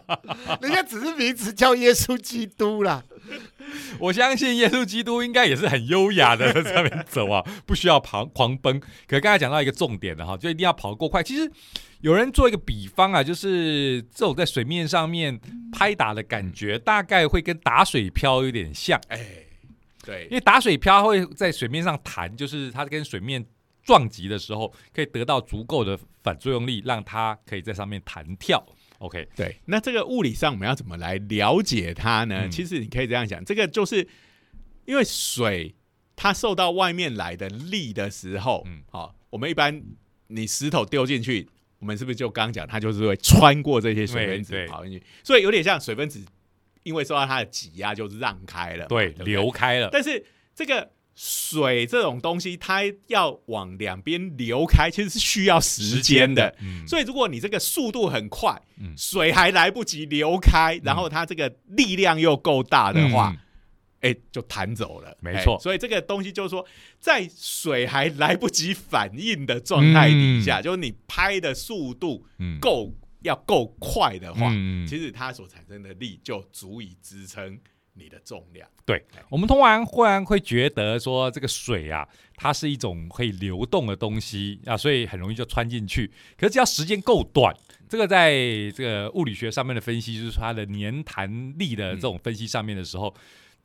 [0.62, 3.04] 人家只是名字叫耶稣基督啦。
[3.98, 8.80] 我相信耶稣基督应该也是很优雅的在上面走啊，不需要狂狂奔。
[9.08, 11.20] 可刚才讲到一个重点的哈，就一定要跑够快。
[11.20, 11.50] 其实
[12.00, 15.40] 有人做一个比方啊，就是这种在水面上面
[15.72, 19.18] 拍打的感觉，大概会跟打水漂有点像，哎，
[20.04, 20.24] 对。
[20.24, 23.44] 因，为打水漂会在水面上弹，就是它跟水面
[23.82, 28.64] 撞击的时候，可以得到足够的反作用力，让它可以在上面弹跳。
[28.98, 32.42] OK，对，那这个物理上我们要怎么来了解它呢？
[32.44, 32.50] 嗯。
[32.50, 34.06] 其实你可以这样想，这个就是
[34.84, 35.74] 因为水
[36.14, 39.82] 它受到外面来的力的时候，嗯嗯，好、我们一般
[40.28, 41.46] 你石头丢进去，
[41.78, 45.02] 我们是不是就刚刚讲它就是会穿过这些水分子跑进去？
[45.22, 46.24] 所以有点像水分子
[46.82, 49.88] 因为受到它的挤压就让开了嘛，对，不流开了。
[49.90, 63.34] 但是这个水这种东西，它要往两边流开，其实是需要时间的。，嗯，所以，如果你这个速度很快，嗯水还来不及流开，然后它这个力量又够大的话，
[64.00, 65.16] 哎、就弹走了。
[65.20, 66.64] 没错哎所以这个东西就是说，
[67.00, 77.58] 在水还来不及反应的状态底下，就是你拍的速度嗯够要够快的话，嗯其实它所产生的力就足以支撑
[77.94, 78.68] 你的重量。
[78.84, 82.06] 对，我们通常忽然会觉得说，这个水啊，
[82.36, 86.08] 它是一种可以流动的东西啊，所以很容易就穿进去。
[86.36, 87.52] 可是只要时间够短，
[87.88, 88.30] 这个在
[88.76, 93.12] 这个物理学上面的分析，就是说它的粘弹力的这种分析上面的时候，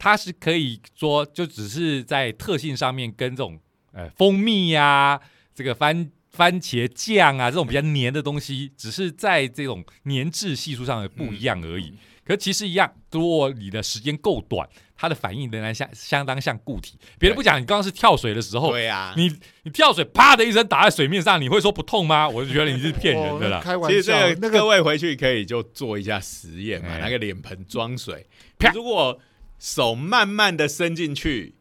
[0.03, 3.59] 它是可以说就只是在特性上面跟这种
[3.93, 5.21] 呃蜂蜜呀、
[5.53, 11.93] 这个番番茄酱啊这种比较黏的东西，只是在这种粘滞系数上的不一样而已。
[12.25, 16.97] 可其实一样，如果你的时间够短，它的反应仍然相相当像固体。
[17.19, 19.31] 别的不讲，你刚刚是跳水的时候，对啊，你
[19.63, 22.27] 你跳水啪的一声打在水面上，你会说不痛吗？
[22.27, 23.61] 我就觉得你是骗人的哦啦。
[23.61, 28.25] 开玩笑，其实这个那个各位回去可以就做一下实验嘛，哎拿个脸盆装水，
[28.57, 29.19] 啪如果
[29.61, 31.53] 手慢慢的伸进去，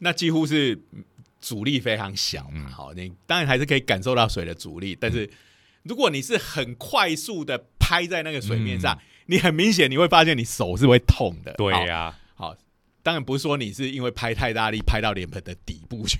[0.00, 0.78] 那几乎是
[1.40, 2.66] 阻力非常小嘛。
[2.66, 5.30] 嗯好，你当然还是可以感受到水的阻力，但是
[5.84, 11.54] 如果你是很快速的拍在那个水面上，你很明显你会发现你手是会痛的。
[11.54, 12.18] 对呀，好，
[13.06, 16.18] 当然不是说你是因为拍太大力拍到脸盆的底部去，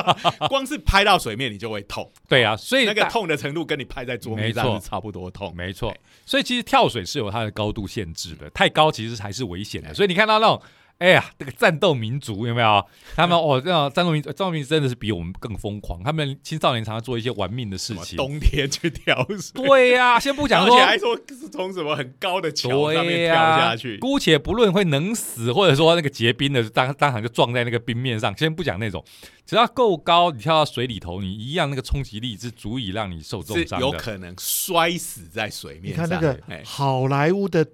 [0.48, 2.10] 光是拍到水面你就会痛。
[2.26, 5.54] 对啊，所以那个痛的程度跟你拍在桌面上是差不多痛。
[5.54, 9.92] 没错，所以其实跳水是有它的高度限制的，太高其实还是危险的。
[9.92, 10.62] 所以你看到那种，
[11.04, 12.82] 哎呀，这个战斗民族有没有？
[13.14, 16.02] 他们哦，这样战斗民族，战斗民族真的是比我们更疯狂。
[16.02, 18.16] 他们青少年常常做一些玩命的事情。
[18.16, 23.98] 冬天去跳水，对呀、先不讲说而且，还说是从什么很高的桥上面跳、下去。
[23.98, 29.04] 姑且不论会能死，或者说那个结冰的当当场就撞在那个冰面上，先不讲那种，
[29.44, 33.86] 只要够高，你跳到水里头，你一样那个冲击力是足以让你受重伤的。
[33.86, 36.08] 有可能摔死在水面上。
[36.08, 37.66] 看那个哎好莱坞的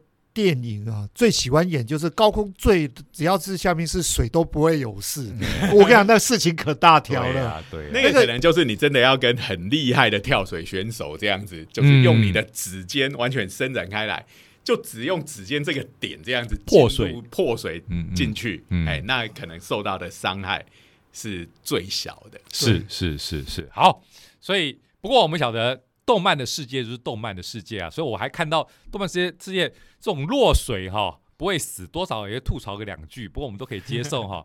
[0.43, 5.31] 电影啊，最喜欢演就是高空最，只要是下面是水都不会有事。
[5.71, 7.33] 我跟你讲，那事情可大条了。
[7.33, 7.91] 对啊，对啊。
[7.93, 14.25] 那那个个可能就是你真的要跟很厉害的跳水选手这样子，就是用你的指尖完全伸展开来，
[14.65, 17.13] 就只用指尖这个点这样子 破水。
[17.31, 17.83] 破水
[18.17, 18.87] 进去，嗯。
[18.87, 20.65] 哎，那可能受到的伤害
[21.13, 22.41] 是最小的。
[22.51, 24.03] 是是是是，好，
[24.41, 31.19] 所以不过我们晓得动漫的世界就是动漫的世界啊，所以我还看到动漫世界世界这种落水哈。
[31.37, 34.45] 不会死，多少也吐槽个两句，不过我们都可以接受哈。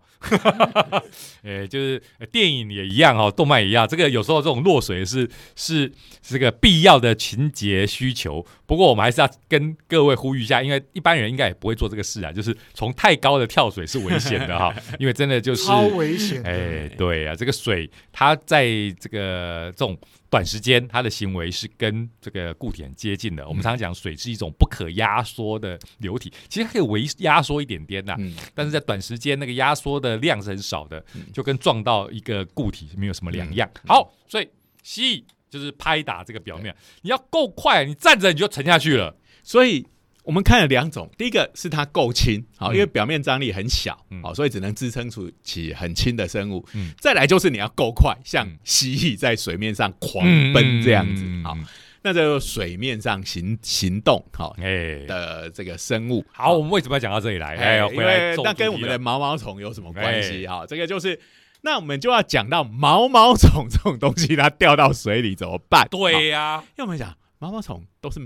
[1.43, 3.85] 呃， 就是呃电影也一样哈，动漫也一样。
[3.85, 5.91] 这个有时候这种落水是是
[6.23, 16.49] 是这个必要的情节需求，不过我们还是要跟各位呼吁一下，因为一般人应该也不会做这个事啊，就是从太高的跳水是危险的哈， 因为真的就是超危险的。
[16.49, 18.65] 哎，对啊，这个水它在
[18.97, 19.97] 这个这种
[20.35, 23.47] 短时间，它的行为是跟这个固体很接近的。
[23.47, 33.69] 我们常常讲水是一种不可压缩的流体，其实它可以微压缩一点点呐、嗯，但是在短时间那个压缩的量是很少的，就跟撞到一个固体没有什么两样。
[33.87, 34.49] 好，所以
[34.83, 39.15] 蜥蜴就是拍打这个表面，你要够快，你站着你就沉下去了。
[39.41, 39.87] 所以
[40.25, 46.65] 我们看了两种，第一个是它够轻，好，嗯因为表面张力很小，嗯好，所以只能支撑出起很轻的生物。
[46.73, 51.55] 嗯再来就是你要够快，像嗯蜥蜴在水面上狂奔这样子，好，
[52.01, 56.25] 那就水面上行行动，好哎，的这个生物。
[56.33, 57.55] 好，我们为什么要讲到这里来？
[57.55, 60.45] 哎，因为那跟我们的毛毛虫有什么关系？
[60.45, 61.19] 哎哈，这个就是。
[61.61, 65.81] 那我们就要讲到毛毛虫这种东西，它掉到水里怎么办？
[65.81, 68.19] 好对呀，因为我们讲毛毛虫都是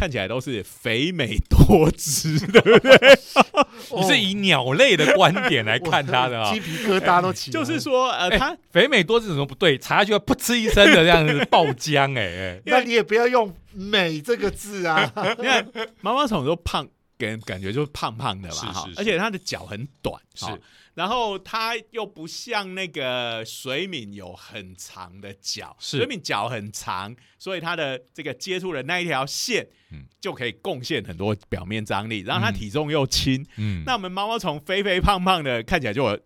[0.00, 2.98] 看起来都是肥美多汁，对不对？
[4.00, 6.58] 你是以鸟类的观点来看它的啊 鸡。
[6.58, 7.50] 皮疙瘩都起。
[7.50, 9.76] 就是说，呃，哎它肥美多汁怎么不对？
[9.76, 12.22] 查下去会噗嗤一声的这样子爆浆哎
[12.56, 15.12] 哎， 那你也不要用“美”这个字啊。
[15.36, 15.66] 你看
[16.00, 20.58] 毛毛虫都胖，给人感觉就是胖胖的嘛，是是，而且它的脚很短，是哈
[21.00, 30.04] 然后它又不像那个水敏有很长的脚，水敏脚很长，所以它的这个接触的那一条线，嗯。
[30.20, 32.52] 就可以贡献很多表面张力，然后它嗯。
[32.52, 36.20] 体重又轻，嗯，那我们毛毛虫肥肥胖胖的，看起来就有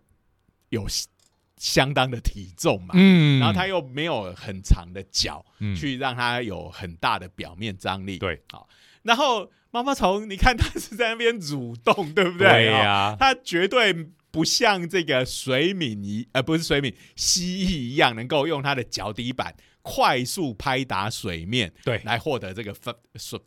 [0.67, 0.85] 有
[1.55, 3.39] 相当的体重嘛，嗯。
[3.39, 5.73] 然后它又没有很长的脚，嗯。
[5.73, 8.17] 去让它有很大的表面张力。
[8.17, 8.67] 对，好，
[9.05, 12.47] 然后毛毛虫，你看它是在那边蠕动，对不对？
[12.47, 13.93] 对哦呀，它绝对
[14.31, 22.93] 不像这个水敏一，呃，不是水敏，蜥蜴一样能够用它的脚底板快速拍打水面，对来获得这个反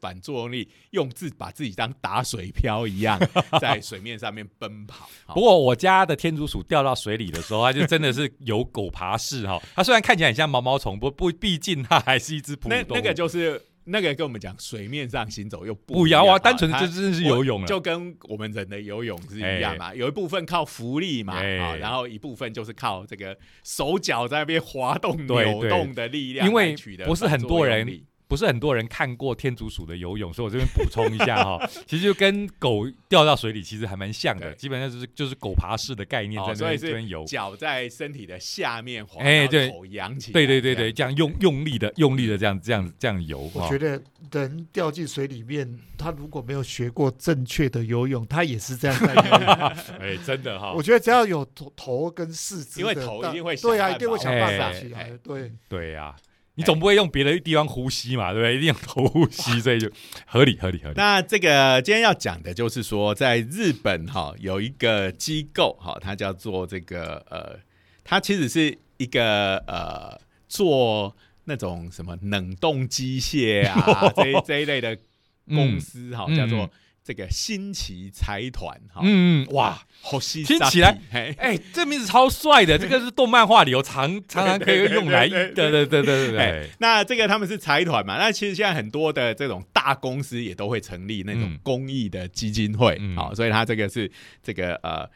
[0.00, 3.18] 反作用力，用自把自己当打水漂一样，
[3.60, 5.10] 在水面上面奔跑。
[5.26, 9.60] 好不过我家的天竺鼠掉到水里的时候，它就真的是有狗爬式哈。
[9.74, 12.86] 它虽然看起来很像毛毛虫，不不，毕竟它还是一只哺乳动物。
[12.90, 17.66] 那那个就是那个跟我们讲水面上行走又不不一样哇，啊单纯它就真的是游泳了。
[17.66, 21.58] 就跟我们人的游泳是一样嘛，有一部分靠浮力嘛，哎。
[21.58, 26.74] 啊，然后一部分就是靠这个手脚在那边滑动、扭动的力量，因为
[27.04, 37.24] 不是很多人不是很多人看过天竺鼠的游泳，所以我这边补充一下哈， 其实就跟狗掉到水里其实还蛮像的，基本上就是就是狗爬式的概念在那边这边游。
[37.24, 43.50] 脚在身体的下面滑，哎对然后头扬起，对对对对，这样用用力的用力的这样这样这样游。
[43.54, 49.22] 我觉得人掉进水里面，他如果没有学过正确的游泳，他也是这样在游。
[49.98, 55.18] 哎，真的哈我，觉得只要有头头跟四肢，因为头一定会对啊，一定会想办法哎起来哎。
[55.22, 56.14] 对，对呀、
[56.58, 58.56] 你总不会用别的地方呼吸嘛，对不对？
[58.56, 59.88] 一定用头呼吸，所以就
[60.26, 60.94] 合理合理合理。
[60.96, 67.56] 那这个今天要讲的就是说，在日本哈有一个机构哈，它叫做这个呃，
[68.02, 74.98] 它其实是一个呃做那种什么冷冻机械啊 这一这一类的
[75.46, 76.68] 公司哈，嗯叫做
[77.08, 88.18] 这个新奇财团哈，嗯，哇，好新听起来嘿哎，这名字超帅的，这个是动漫画里有常 常常可以用来，对对对对对对哎，那这个他们是财团嘛？
[88.18, 95.08] 那其实现在很多的这种大公司也都会成立那种嗯公益的基金会，嗯好，所以他这个是这个呃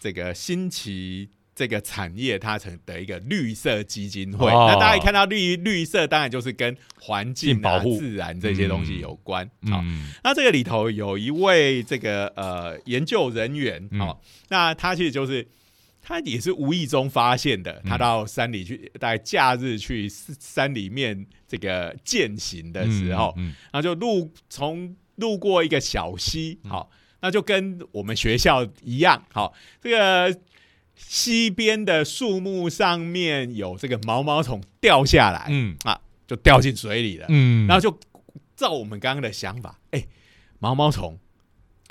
[0.00, 1.28] 这个新奇。
[1.54, 9.48] 这个产业它成的一个绿色基金会，哦那大家一看到绿绿色，当然就是跟环境啊、保护自然这些东西有关。
[9.70, 15.46] 好、嗯那这个里头有一位这个呃研究人员，嗯哦，那他其实就是
[16.02, 26.90] 他也是无意中发现的，嗯他到山里去，大概假日去山里面这个践行的时候，嗯然后就路从路过一个小溪，嗯好、
[27.20, 30.36] 那就跟我们学校一样，好、这个。
[30.96, 37.26] 溪边的树木上面有这个毛毛虫掉下来，嗯啊，就掉进水里了。
[37.28, 37.98] 嗯然后就
[38.56, 40.06] 照我们刚刚的想法，哎、
[40.58, 41.18] 毛毛虫，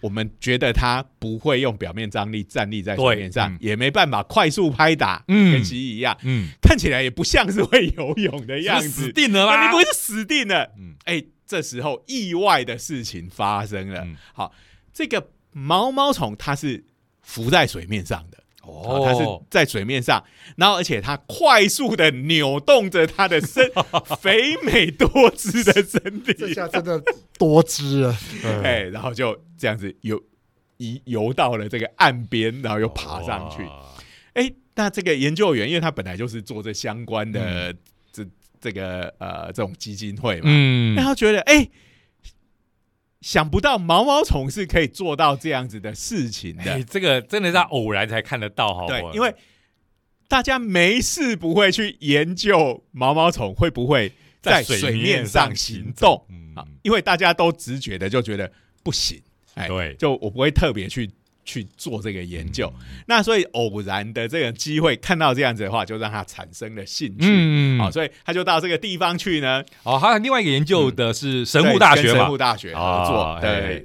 [0.01, 9.11] 我们觉得它不会用表面张力站立在水面上，嗯也没办法快速拍打，嗯跟蜥蜴一样，嗯，看起来也不像是会游泳的样是死子。
[9.11, 9.55] 定了吗？
[9.55, 10.71] 那你不会是死定了？
[10.77, 14.01] 嗯哎、这时候意外的事情发生了。
[14.05, 14.53] 嗯好，
[14.93, 16.83] 这个毛毛虫它是
[17.21, 18.42] 浮在水面上的。
[18.63, 20.23] 哦，它是在水面上，
[20.57, 23.69] 然后而且它快速的扭动着它的身
[24.19, 27.03] 肥美多姿的身体这，下真的
[27.37, 28.17] 多汁啊。
[28.63, 30.21] 哎，然后就这样子游
[30.77, 33.63] 移游到了这个岸边，然后又爬上去。
[33.63, 33.85] 哇
[34.33, 37.75] 哎，那这个研究员，因为他本来就是做这相关嗯的
[38.11, 38.25] 这
[38.61, 41.69] 这个呃这种基金会嘛，嗯那他觉得哎。
[43.23, 49.33] 想不到毛毛虫是可以做到这样子的事情的，哎，这个真的是要偶然才看得到，好不，对因为
[50.27, 54.11] 大家没事不会去研究毛毛虫会不会
[54.41, 56.53] 在水面上行动嗯。
[56.53, 58.51] 啊，因为大家都直觉的就觉得
[58.83, 59.21] 不行，
[59.55, 59.95] 哎，对。
[59.95, 61.09] 就我不会特别去
[61.45, 62.71] 去做这个研究。
[62.79, 63.03] 嗯。
[63.07, 67.25] 那所以偶然的这个机会看到这样子的话，就让他产生了兴趣。
[67.27, 67.79] 嗯。
[67.79, 72.19] 好，所以他就到这个地方去呢，哦，还有另外一个研究的是神对户大学嘛。
[72.19, 73.39] 神户，大学合作哦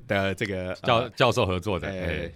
[0.06, 2.30] 的这个呃教教授合作的，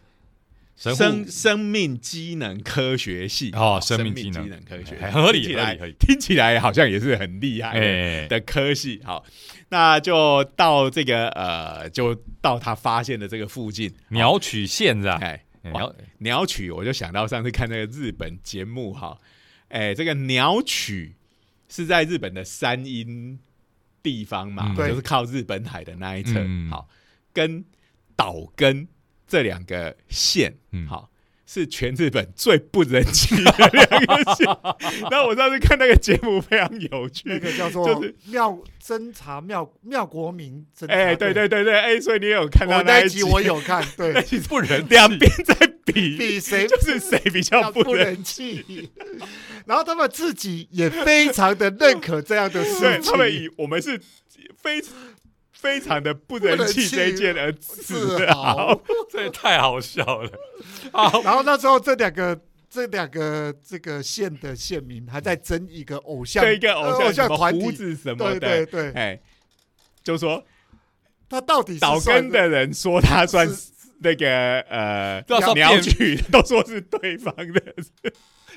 [0.77, 3.51] 生生命机能科学系。
[3.53, 9.01] 哦生生命机机能科学，很合理合理听起来好像也是很厉害的科系。
[9.05, 9.25] 好，
[9.73, 15.19] 那就到这个呃，就到他发现的这个附近，鸟取县是吧？
[15.23, 19.17] 哎，鸟鸟取，我就想到上次看那个日本节目哈，
[19.69, 21.15] 哎，这个鸟取
[21.71, 23.39] 是在日本的山阴
[24.03, 26.87] 地方嘛，嗯就是靠日本海的那一侧，嗯好，
[27.33, 27.65] 跟
[28.15, 28.87] 岛根
[29.27, 31.09] 这两个县，嗯好。
[31.53, 34.47] 是全日本最不人气的两个县。
[35.11, 40.95] 然后我上次看那个节目非常有趣，那个叫做就是妙侦查妙妙国民侦查。
[40.95, 44.15] 哎、对对对对，哎、所以你有看到那一集我有看，对，
[44.49, 48.91] 不人两边在比，比谁就是谁比较不不人人气。
[49.67, 54.01] 然后他们自己也非常的认可这样的事，情，他们以我们是
[54.57, 54.81] 非
[55.63, 57.83] 非常的不人气这一件而自
[58.19, 58.83] 自豪豪。。
[59.09, 60.31] 这也太好笑了。
[61.23, 62.39] 然后那时候这两个
[62.69, 69.21] 这两个这个县的县民还在争一个偶像，对一个偶呃像团体，什么对的，对对，哎，
[70.03, 70.45] 就说
[71.29, 73.49] 他到底是岛根的人说他算
[74.01, 77.75] 那个呃鸟变取， 都说是对方的，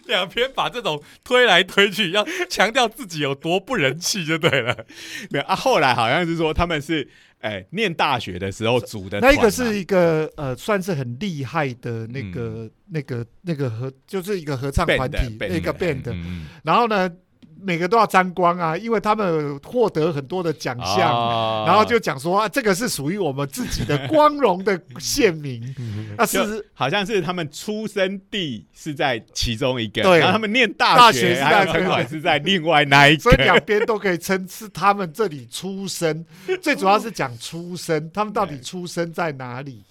[0.07, 4.85] 两边把这种推来推去，要强调自己有多不人气就对了。
[5.29, 5.55] 没有啊。
[5.55, 7.07] 后来好像是说他们是
[7.39, 17.09] 哎念大学的时候组的那一，个是一个呃，算是很厉害的那个、那个那个合，就是一个合唱团体 band 那个 band，、嗯，然后呢，
[17.65, 25.75] 每个都要沾光啊，因为他们获得很多的奖项，啊然后就讲说啊，这个是属于我们自己的光荣的县名。
[26.17, 33.55] 那就是好像是他们出生地是在其中一个，对然后他们念大大学学是在城管是在另外那一所以两。
[33.65, 36.23] 边都可以称是他们这里出生，
[36.61, 39.83] 最主要是讲出生， 他们到底出生在哪里？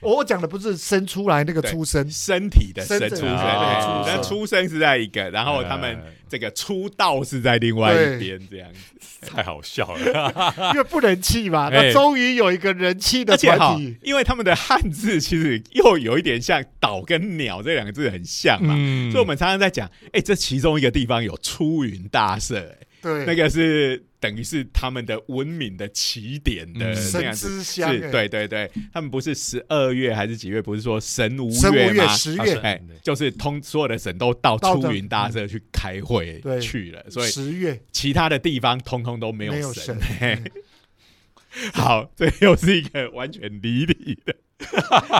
[0.00, 6.14] 我我讲的不是生出来那个出生，身体的生身出生，的哎出生那出生是在一个，然后他们哎。
[6.30, 8.80] 这个出道是在另外一边，这样子。
[9.26, 10.44] 太好笑了。
[10.74, 11.84] 因为不人气嘛，哎。
[11.84, 19.10] 那终于有一个人气的而且哈团体，，因为他们的汉字其实又有一点像“岛”跟“鸟”这两个字很像嘛，嗯。
[19.10, 27.62] 所以我们常常在讲，哎，这其中一个地方有出云大社，哎对，那个是等于是他们的文明的起点的嗯那神样子。
[27.62, 30.60] 是，哎，对对对，他们不是十二月还是几月？
[30.60, 32.06] 不是说神无月吗？
[32.08, 39.96] 十月就是通所有的神都到出云大社去开会对去了，所以十月其他的地方通通都没有神
[41.72, 44.34] 好，这又是一个完全离题的。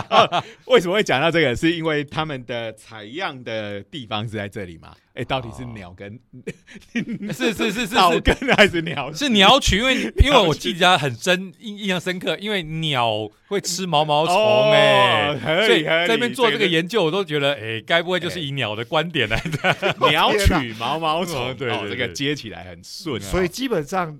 [0.09, 1.55] 哦 为什么会讲到这个？
[1.55, 4.93] 是因为他们的采样的地方是在这里嘛？
[5.13, 6.19] 哎，到底是鸟跟
[7.33, 9.11] 是是是是是 草根还是鸟？
[9.13, 19.95] 是鸟取，因为因为我记得很深印印象深刻，因为鸟会吃毛毛虫哦哎、所以在那边做这这个个研究，我都觉得哎，该不会就是以鸟的观点来的？
[20.09, 23.25] 鸟取毛毛虫哦，对哦，这个接起来很顺啊。
[23.25, 24.19] 所以基本上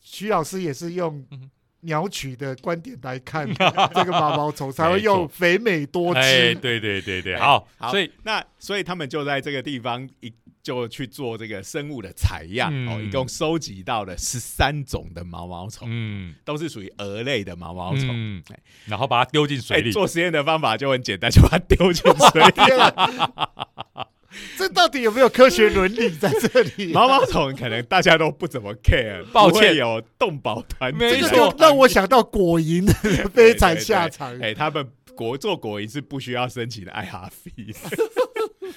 [0.00, 1.50] 徐老师也是用嗯
[1.82, 3.48] 鸟取的观点来看
[3.94, 6.54] 这个毛毛虫，才会用肥美多哎，汁。
[6.56, 12.88] 对对对对，哎好，好，所以那所以他们就在这个地方一就去做这个生物的采样、嗯。
[12.88, 18.42] 哦，一共收集到了十三种的毛毛虫，嗯，都是属于蛾类的毛毛虫。
[18.84, 22.52] 然后把它丢进水哎，里，做实验的方法就很简单，就把它丢进水里。
[24.56, 26.92] 这到底有没有科学伦理 在这里？
[26.92, 34.38] 毛毛虫可能大家都不怎么 care， 抱歉有动保团这个没错就让我想到果蝇的悲惨下场。
[34.40, 37.74] 哎，他们国做果蝇是不需要申请的 IRF，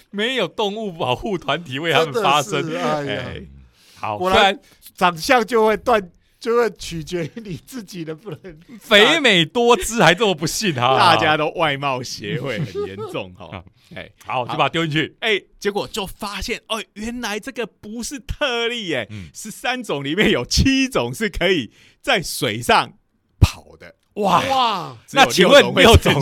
[0.10, 2.64] 没有动物保护团体为他们发声。
[2.70, 3.42] 是哎
[3.96, 4.60] 好，果然
[4.96, 6.12] 长相就会断，
[6.44, 8.40] 就会取决于你自己能不能。
[8.78, 10.98] 肥美多姿，还这么不信哈？
[10.98, 13.64] 大家都外貌协会很严重哈。
[13.96, 15.16] 哎，好，就把它丢进去。
[15.22, 21.72] 哎，结果就发现，哦，原来这个不是特例，哎嗯，十三种里面有七种是可以
[22.02, 22.92] 在水上
[23.40, 26.22] 跑的，哇，哇，那请问六会六种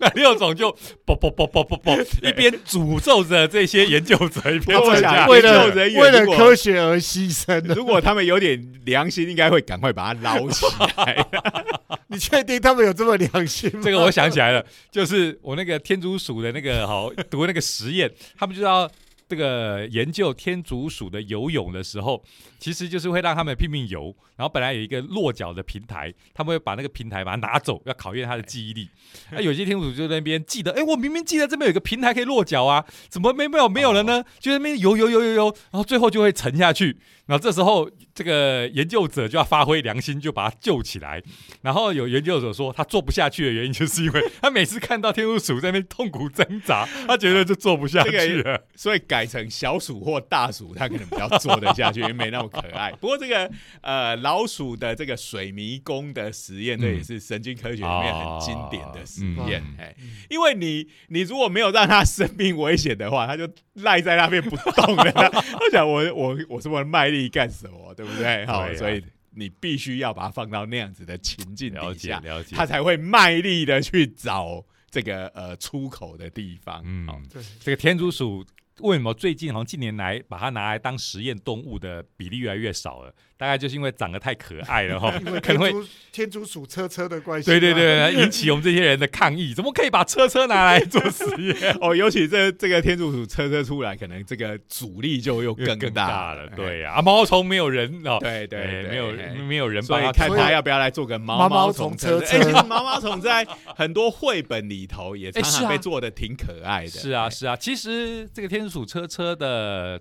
[0.14, 0.70] 六种就
[1.04, 4.80] 啵啵啵啵啵啵，一边诅咒着这些研究者，一边。
[5.28, 10.64] 为了为了科学而牺牲的，如果他们有点良心，应该会赶快把它捞起
[10.96, 11.26] 来。
[12.08, 13.80] 你确定他们有这么良心吗？
[13.84, 18.90] 这个我想起来了，就是我那个天竺鼠的那个好读那个实验，他们就要
[19.28, 22.20] 这个研究天竺鼠的游泳的时候，
[22.60, 28.88] 其实就是会让他们拼命游，然后本来有一个落脚的平台，他们会把那个平台把它拿走，要考验他的记忆力。
[29.32, 34.22] 那 有些天竺鼠就在那边记得，哎，我明明记得这边有一个平台可以落脚啊，怎么没没有没有了呢？
[34.38, 36.98] 就在那边游游游游游，然后最后就会沉下去。
[37.26, 41.22] 然后这时候这个研究者就要发挥良心，就把它救起来。
[41.62, 48.60] 然后有研究者说，他做不下去的原因，就是因为他每次看到天竺鼠在那边痛苦挣扎，他觉得就做不下去了。
[48.74, 52.90] 所以改成小鼠或大鼠，他可能比较做得下去，因为没那么可爱。
[52.92, 59.62] 不过这个呃老鼠的这个水迷宫的实验，嗯这也是神经科学里面很经典的实验。
[59.62, 59.96] 嗯哎、
[60.28, 65.30] 因为你你如果没有让它生命危险的话，它就赖在那边不动了。
[65.60, 68.44] 我想我我我这么卖力干什么，对不对？
[68.46, 69.02] 好、所以
[69.34, 76.82] 你必须要把它放到那样子的情境底下，解了解它，才会卖力的去找这个呃出口的地方。
[76.84, 78.44] 嗯好，对这个天竺鼠
[78.82, 83.14] 为什么最近好像近年来把它拿来当实验动物的比例越来越少了？
[83.40, 85.72] 大概就是因为长得太可爱了哈， 因为可能会
[86.12, 87.46] 天竺鼠车车的关系。
[87.46, 89.54] 对对，对，引起我们这些人的抗议。
[89.54, 91.74] 怎么可以把车车拿来做实验？
[91.80, 106.90] 哦，尤其这这个天竺鼠车车出来，可能这个阻力就又更更大了，对呀、啊，毛毛虫没有人哦，对对没有哎没有人帮他所以看他要不要来做个毛毛毛虫虫车哎，车其实毛毛虫在很多绘本里头也是被做的挺可爱的。
[106.90, 109.98] 是啊，是啊，其实这个天竺鼠车车的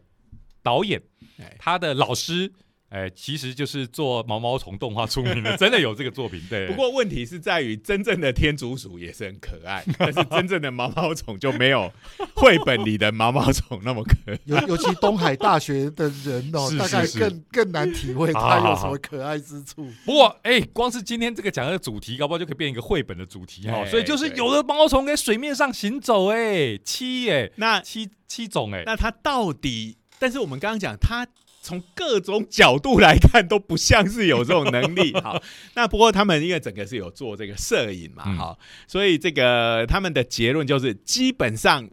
[0.62, 1.02] 导演
[1.40, 2.52] 哎，他的老师，
[2.90, 6.42] 哎，其实就是做毛毛虫动画出名的，真的有这个作品。
[6.50, 11.92] 对， 不过问题是在于，真正的天竺鼠也是很可爱，但是真正的毛毛虫就没有
[12.36, 14.40] 绘本里的毛毛虫那么可爱。
[14.46, 19.88] 尤尤其东海大学的人哦是，大概更更难体会它有什么可爱之处。
[20.06, 23.84] 不过，哎，光是今天这个讲的主题，搞不好就可以变一个绘本的主题哈。
[23.84, 29.98] 哎所以就是有的毛毛虫在水面上行走，哎，七哎，那七七种哎，那它到底？
[30.18, 31.26] 但是我们刚刚讲，它
[31.70, 35.14] 从各种角度来看都不像是有这种能力。
[35.24, 35.42] 好，
[35.76, 41.88] 那不过他们因为整个是有做这个摄影嘛，嗯好，所以这个他们的结论就是基本上。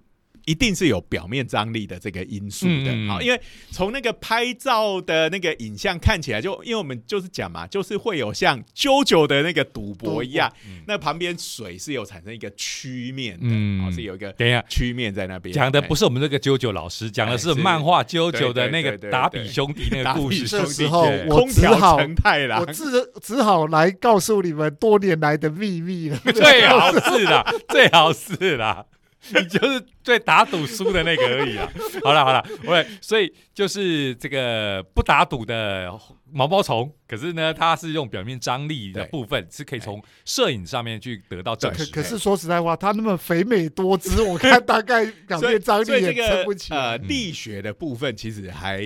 [0.47, 3.38] 一定是有表面张力的这个因素的，好，因为
[3.70, 14.64] 从那个拍照的那个影像看起来就，因为我们就是讲嘛，就是会有像啾啾的那个赌博一样，嗯那旁边水是有产生一个曲面的，嗯好，是有一个等一下。
[14.68, 15.55] 曲面在那边。
[15.55, 20.47] 讲的哎不是我们这个啾啾老师，讲的哎是是漫画啾啾的那个对对对对达比兄弟那个故事。
[20.47, 22.84] 这时候我只好成太郎我，只
[23.20, 26.16] 只好来告诉你们多年来的秘密了。
[26.32, 28.86] 最好是啦，最好是啦，
[29.35, 31.71] 你就是对打赌输的那个而已啊。
[32.05, 35.91] 好了好了，喂，所以就是这个不打赌的
[36.31, 41.87] 毛毛虫，可是呢，它是用表面张力的部分，是可以从摄影上面去得到证实。
[41.87, 46.79] 可可是说实在话，它那么肥美多汁， 我看大概表面张力也撑不起来。
[46.79, 48.81] 呃嗯力学的部分其实还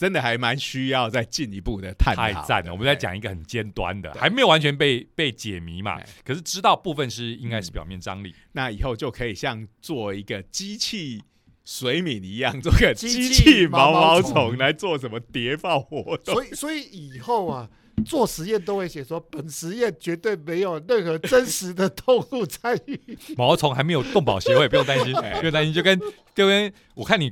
[0.00, 2.22] 真的还蛮需要再进一步的探讨。
[2.22, 2.72] 太赞了！
[2.72, 8.34] 我们在讲一个很尖端的，还没有完全被被解谜嘛哎，可是知道部分是应该是表面张力。
[8.52, 11.22] 那以后就可以像做一个机器
[11.66, 16.34] 水敏一样，做个机机器器毛毛虫虫来做什么谍报活动。
[16.34, 17.68] 所以所以以后啊，
[18.06, 22.98] 做实验都会写说，本实验绝对没有任何真实的动物参与。
[23.36, 25.74] 毛毛虫还没有动保协会，不用担心， 哎不用担心。
[25.74, 26.00] 就跟
[26.34, 27.30] 就跟我看你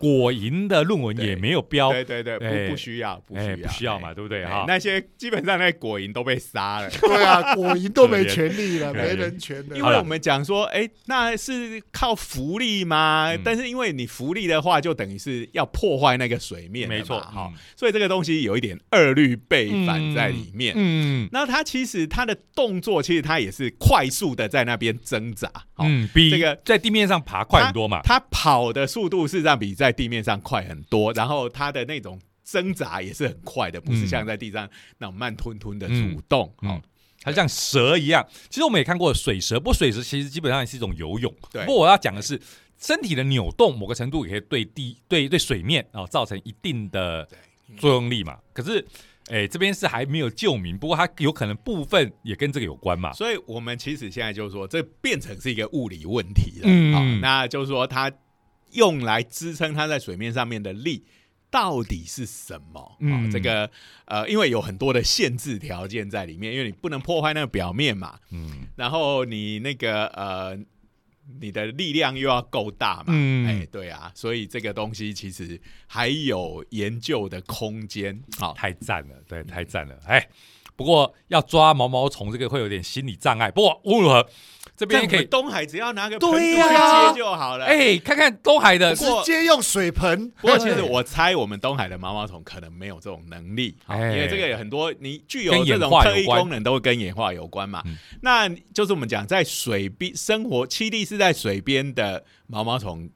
[0.00, 4.42] 果蝇的论文也没有标，对对对，哎不不需要，不需哎，要，不需要嘛，对不对？
[4.42, 6.88] 哎哈，那些基本上那果蝇都被杀了。
[7.00, 9.76] 对啊，果蝇都没权利了，没人权了。
[9.76, 13.30] 因为我们讲说，哎、那是靠浮力吗？
[13.32, 20.74] 嗯但是因为你浮力的话，就等于是要破坏那个水面，没错，好、嗯所以这个东西有一点二律背反在里面。
[20.76, 28.00] 嗯那它其实它的动作，其实它也是快速的在那边挣扎，嗯，比这个在地面上爬快很多嘛。
[28.04, 34.68] 它跑的速度事实上比在地面上快很多，然后它的那种挣扎也是很快的，不是嗯像在地上
[34.98, 36.52] 那种慢吞吞的蠕动。
[36.62, 36.80] 嗯好、
[37.22, 38.26] 它像蛇一样。
[38.48, 41.32] 其实我们也看过水蛇，不过水蛇其实基本上也是一种游泳。
[41.52, 42.40] 对不过我要讲的是，
[42.78, 47.28] 身体的扭动某个程度也可以对地对对水面啊、造成一定的
[47.76, 48.38] 作用力嘛。
[48.54, 48.84] 可是，
[49.28, 53.12] 哎，这边是还没有救明，不过它有可能部分也跟这个有关嘛。
[53.12, 56.64] 所以我们其实现在就是说，这变成是一个物理问题了。
[56.64, 58.10] 嗯好，那就是说它
[58.72, 61.04] 用来支撑它在水面上面的力。
[61.52, 62.96] 到底是什么？
[63.32, 63.68] 这个
[64.04, 70.56] 呃，因为有很多的限制条件在里面，因为你不能破坏那个表面嘛，嗯然后你那个呃，
[71.40, 78.22] 你的力量又要够大嘛，嗯哎，对啊，所以这个东西其实还有研究的空间。
[78.38, 79.98] 好，太赞了，对，太赞了。
[80.06, 80.24] 哎，
[80.76, 83.50] 不过要抓毛毛虫这个会有点心理障碍。
[83.50, 84.30] 不过无论如何，
[84.80, 86.56] 这这边可以东海只要拿个盆接
[87.14, 87.66] 就好了。
[87.66, 90.30] 哎，看看东海的直接用水盆。
[90.40, 97.96] 不过其实我猜我们东海的毛毛虫可能没有这种能力，因为这个有很多你具有演这种特异功能都会跟演化有关嘛嗯。
[98.22, 103.10] 那就是我们讲在水边生活栖地是在水边的毛毛虫。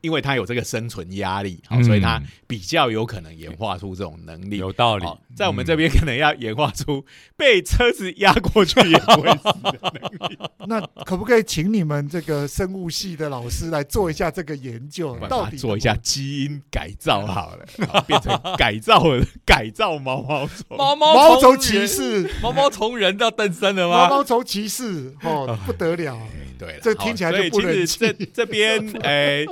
[0.00, 4.58] 因为它有这个生存压力，好嗯所以它比较有可能演化出这种能力。
[4.58, 7.04] 有道理好，在我们嗯这边可能要演化出
[7.36, 10.38] 被车子压过去也不会死的能力。
[10.66, 15.16] 那可不可以请你们这个生物系的老师来做一下这个研究？
[15.28, 19.02] 到底做一下基因改造好了， 好变成改造
[19.44, 20.76] 改造毛毛虫。
[20.76, 24.08] 毛毛虫骑，士，毛毛虫人要诞生了毛吗？
[24.08, 26.18] 毛毛虫骑士，哦， 不得了！
[26.58, 29.46] 对了，这听起来就不能所以其实这这边诶。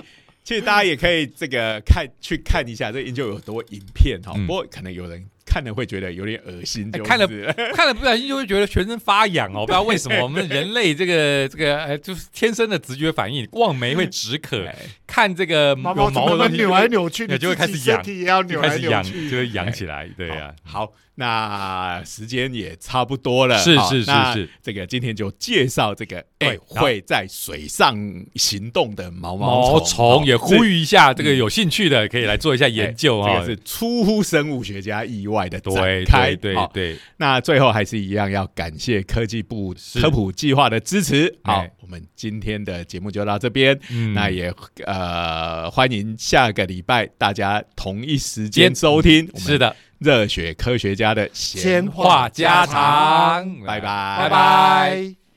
[0.48, 4.46] 其实大家也可以这个看去看一下这研究有多影片哈，嗯。
[4.46, 7.26] 不过可能有人看了会觉得有点恶心，就是哎看了
[7.74, 14.74] 看了不小心就会觉得全身发痒哦， 不知道为什么我们人类这个这个呃就是天生的直觉反应，望梅会止渴， 哎。
[15.06, 20.90] 看这个毛有毛的扭来扭去，你 就会开始痒也要扭来开始痒，扭去，就会痒起来，对呀、好，
[21.20, 24.48] 那时间也差不多了，是是是是。
[24.62, 27.98] 这个今天就介绍这个对哎会在水上
[28.36, 41.36] 行动的毛毛虫，虫也呼吁吁一下，这个有兴趣的可以来做一下研究啊、这个是出乎生物学家意外的展对开，对对对，那最后还是一样要感谢科技部科普计划的支持。
[41.42, 43.76] 好哎，我们今天的节目就到这边。
[43.90, 44.14] 嗯。
[44.14, 44.54] 那也
[44.84, 48.74] 呃欢迎下个礼拜大家同一时间间。
[48.74, 54.16] 收听是的，热血科学家的闲话家常，拜拜。
[54.18, 55.27] 拜拜。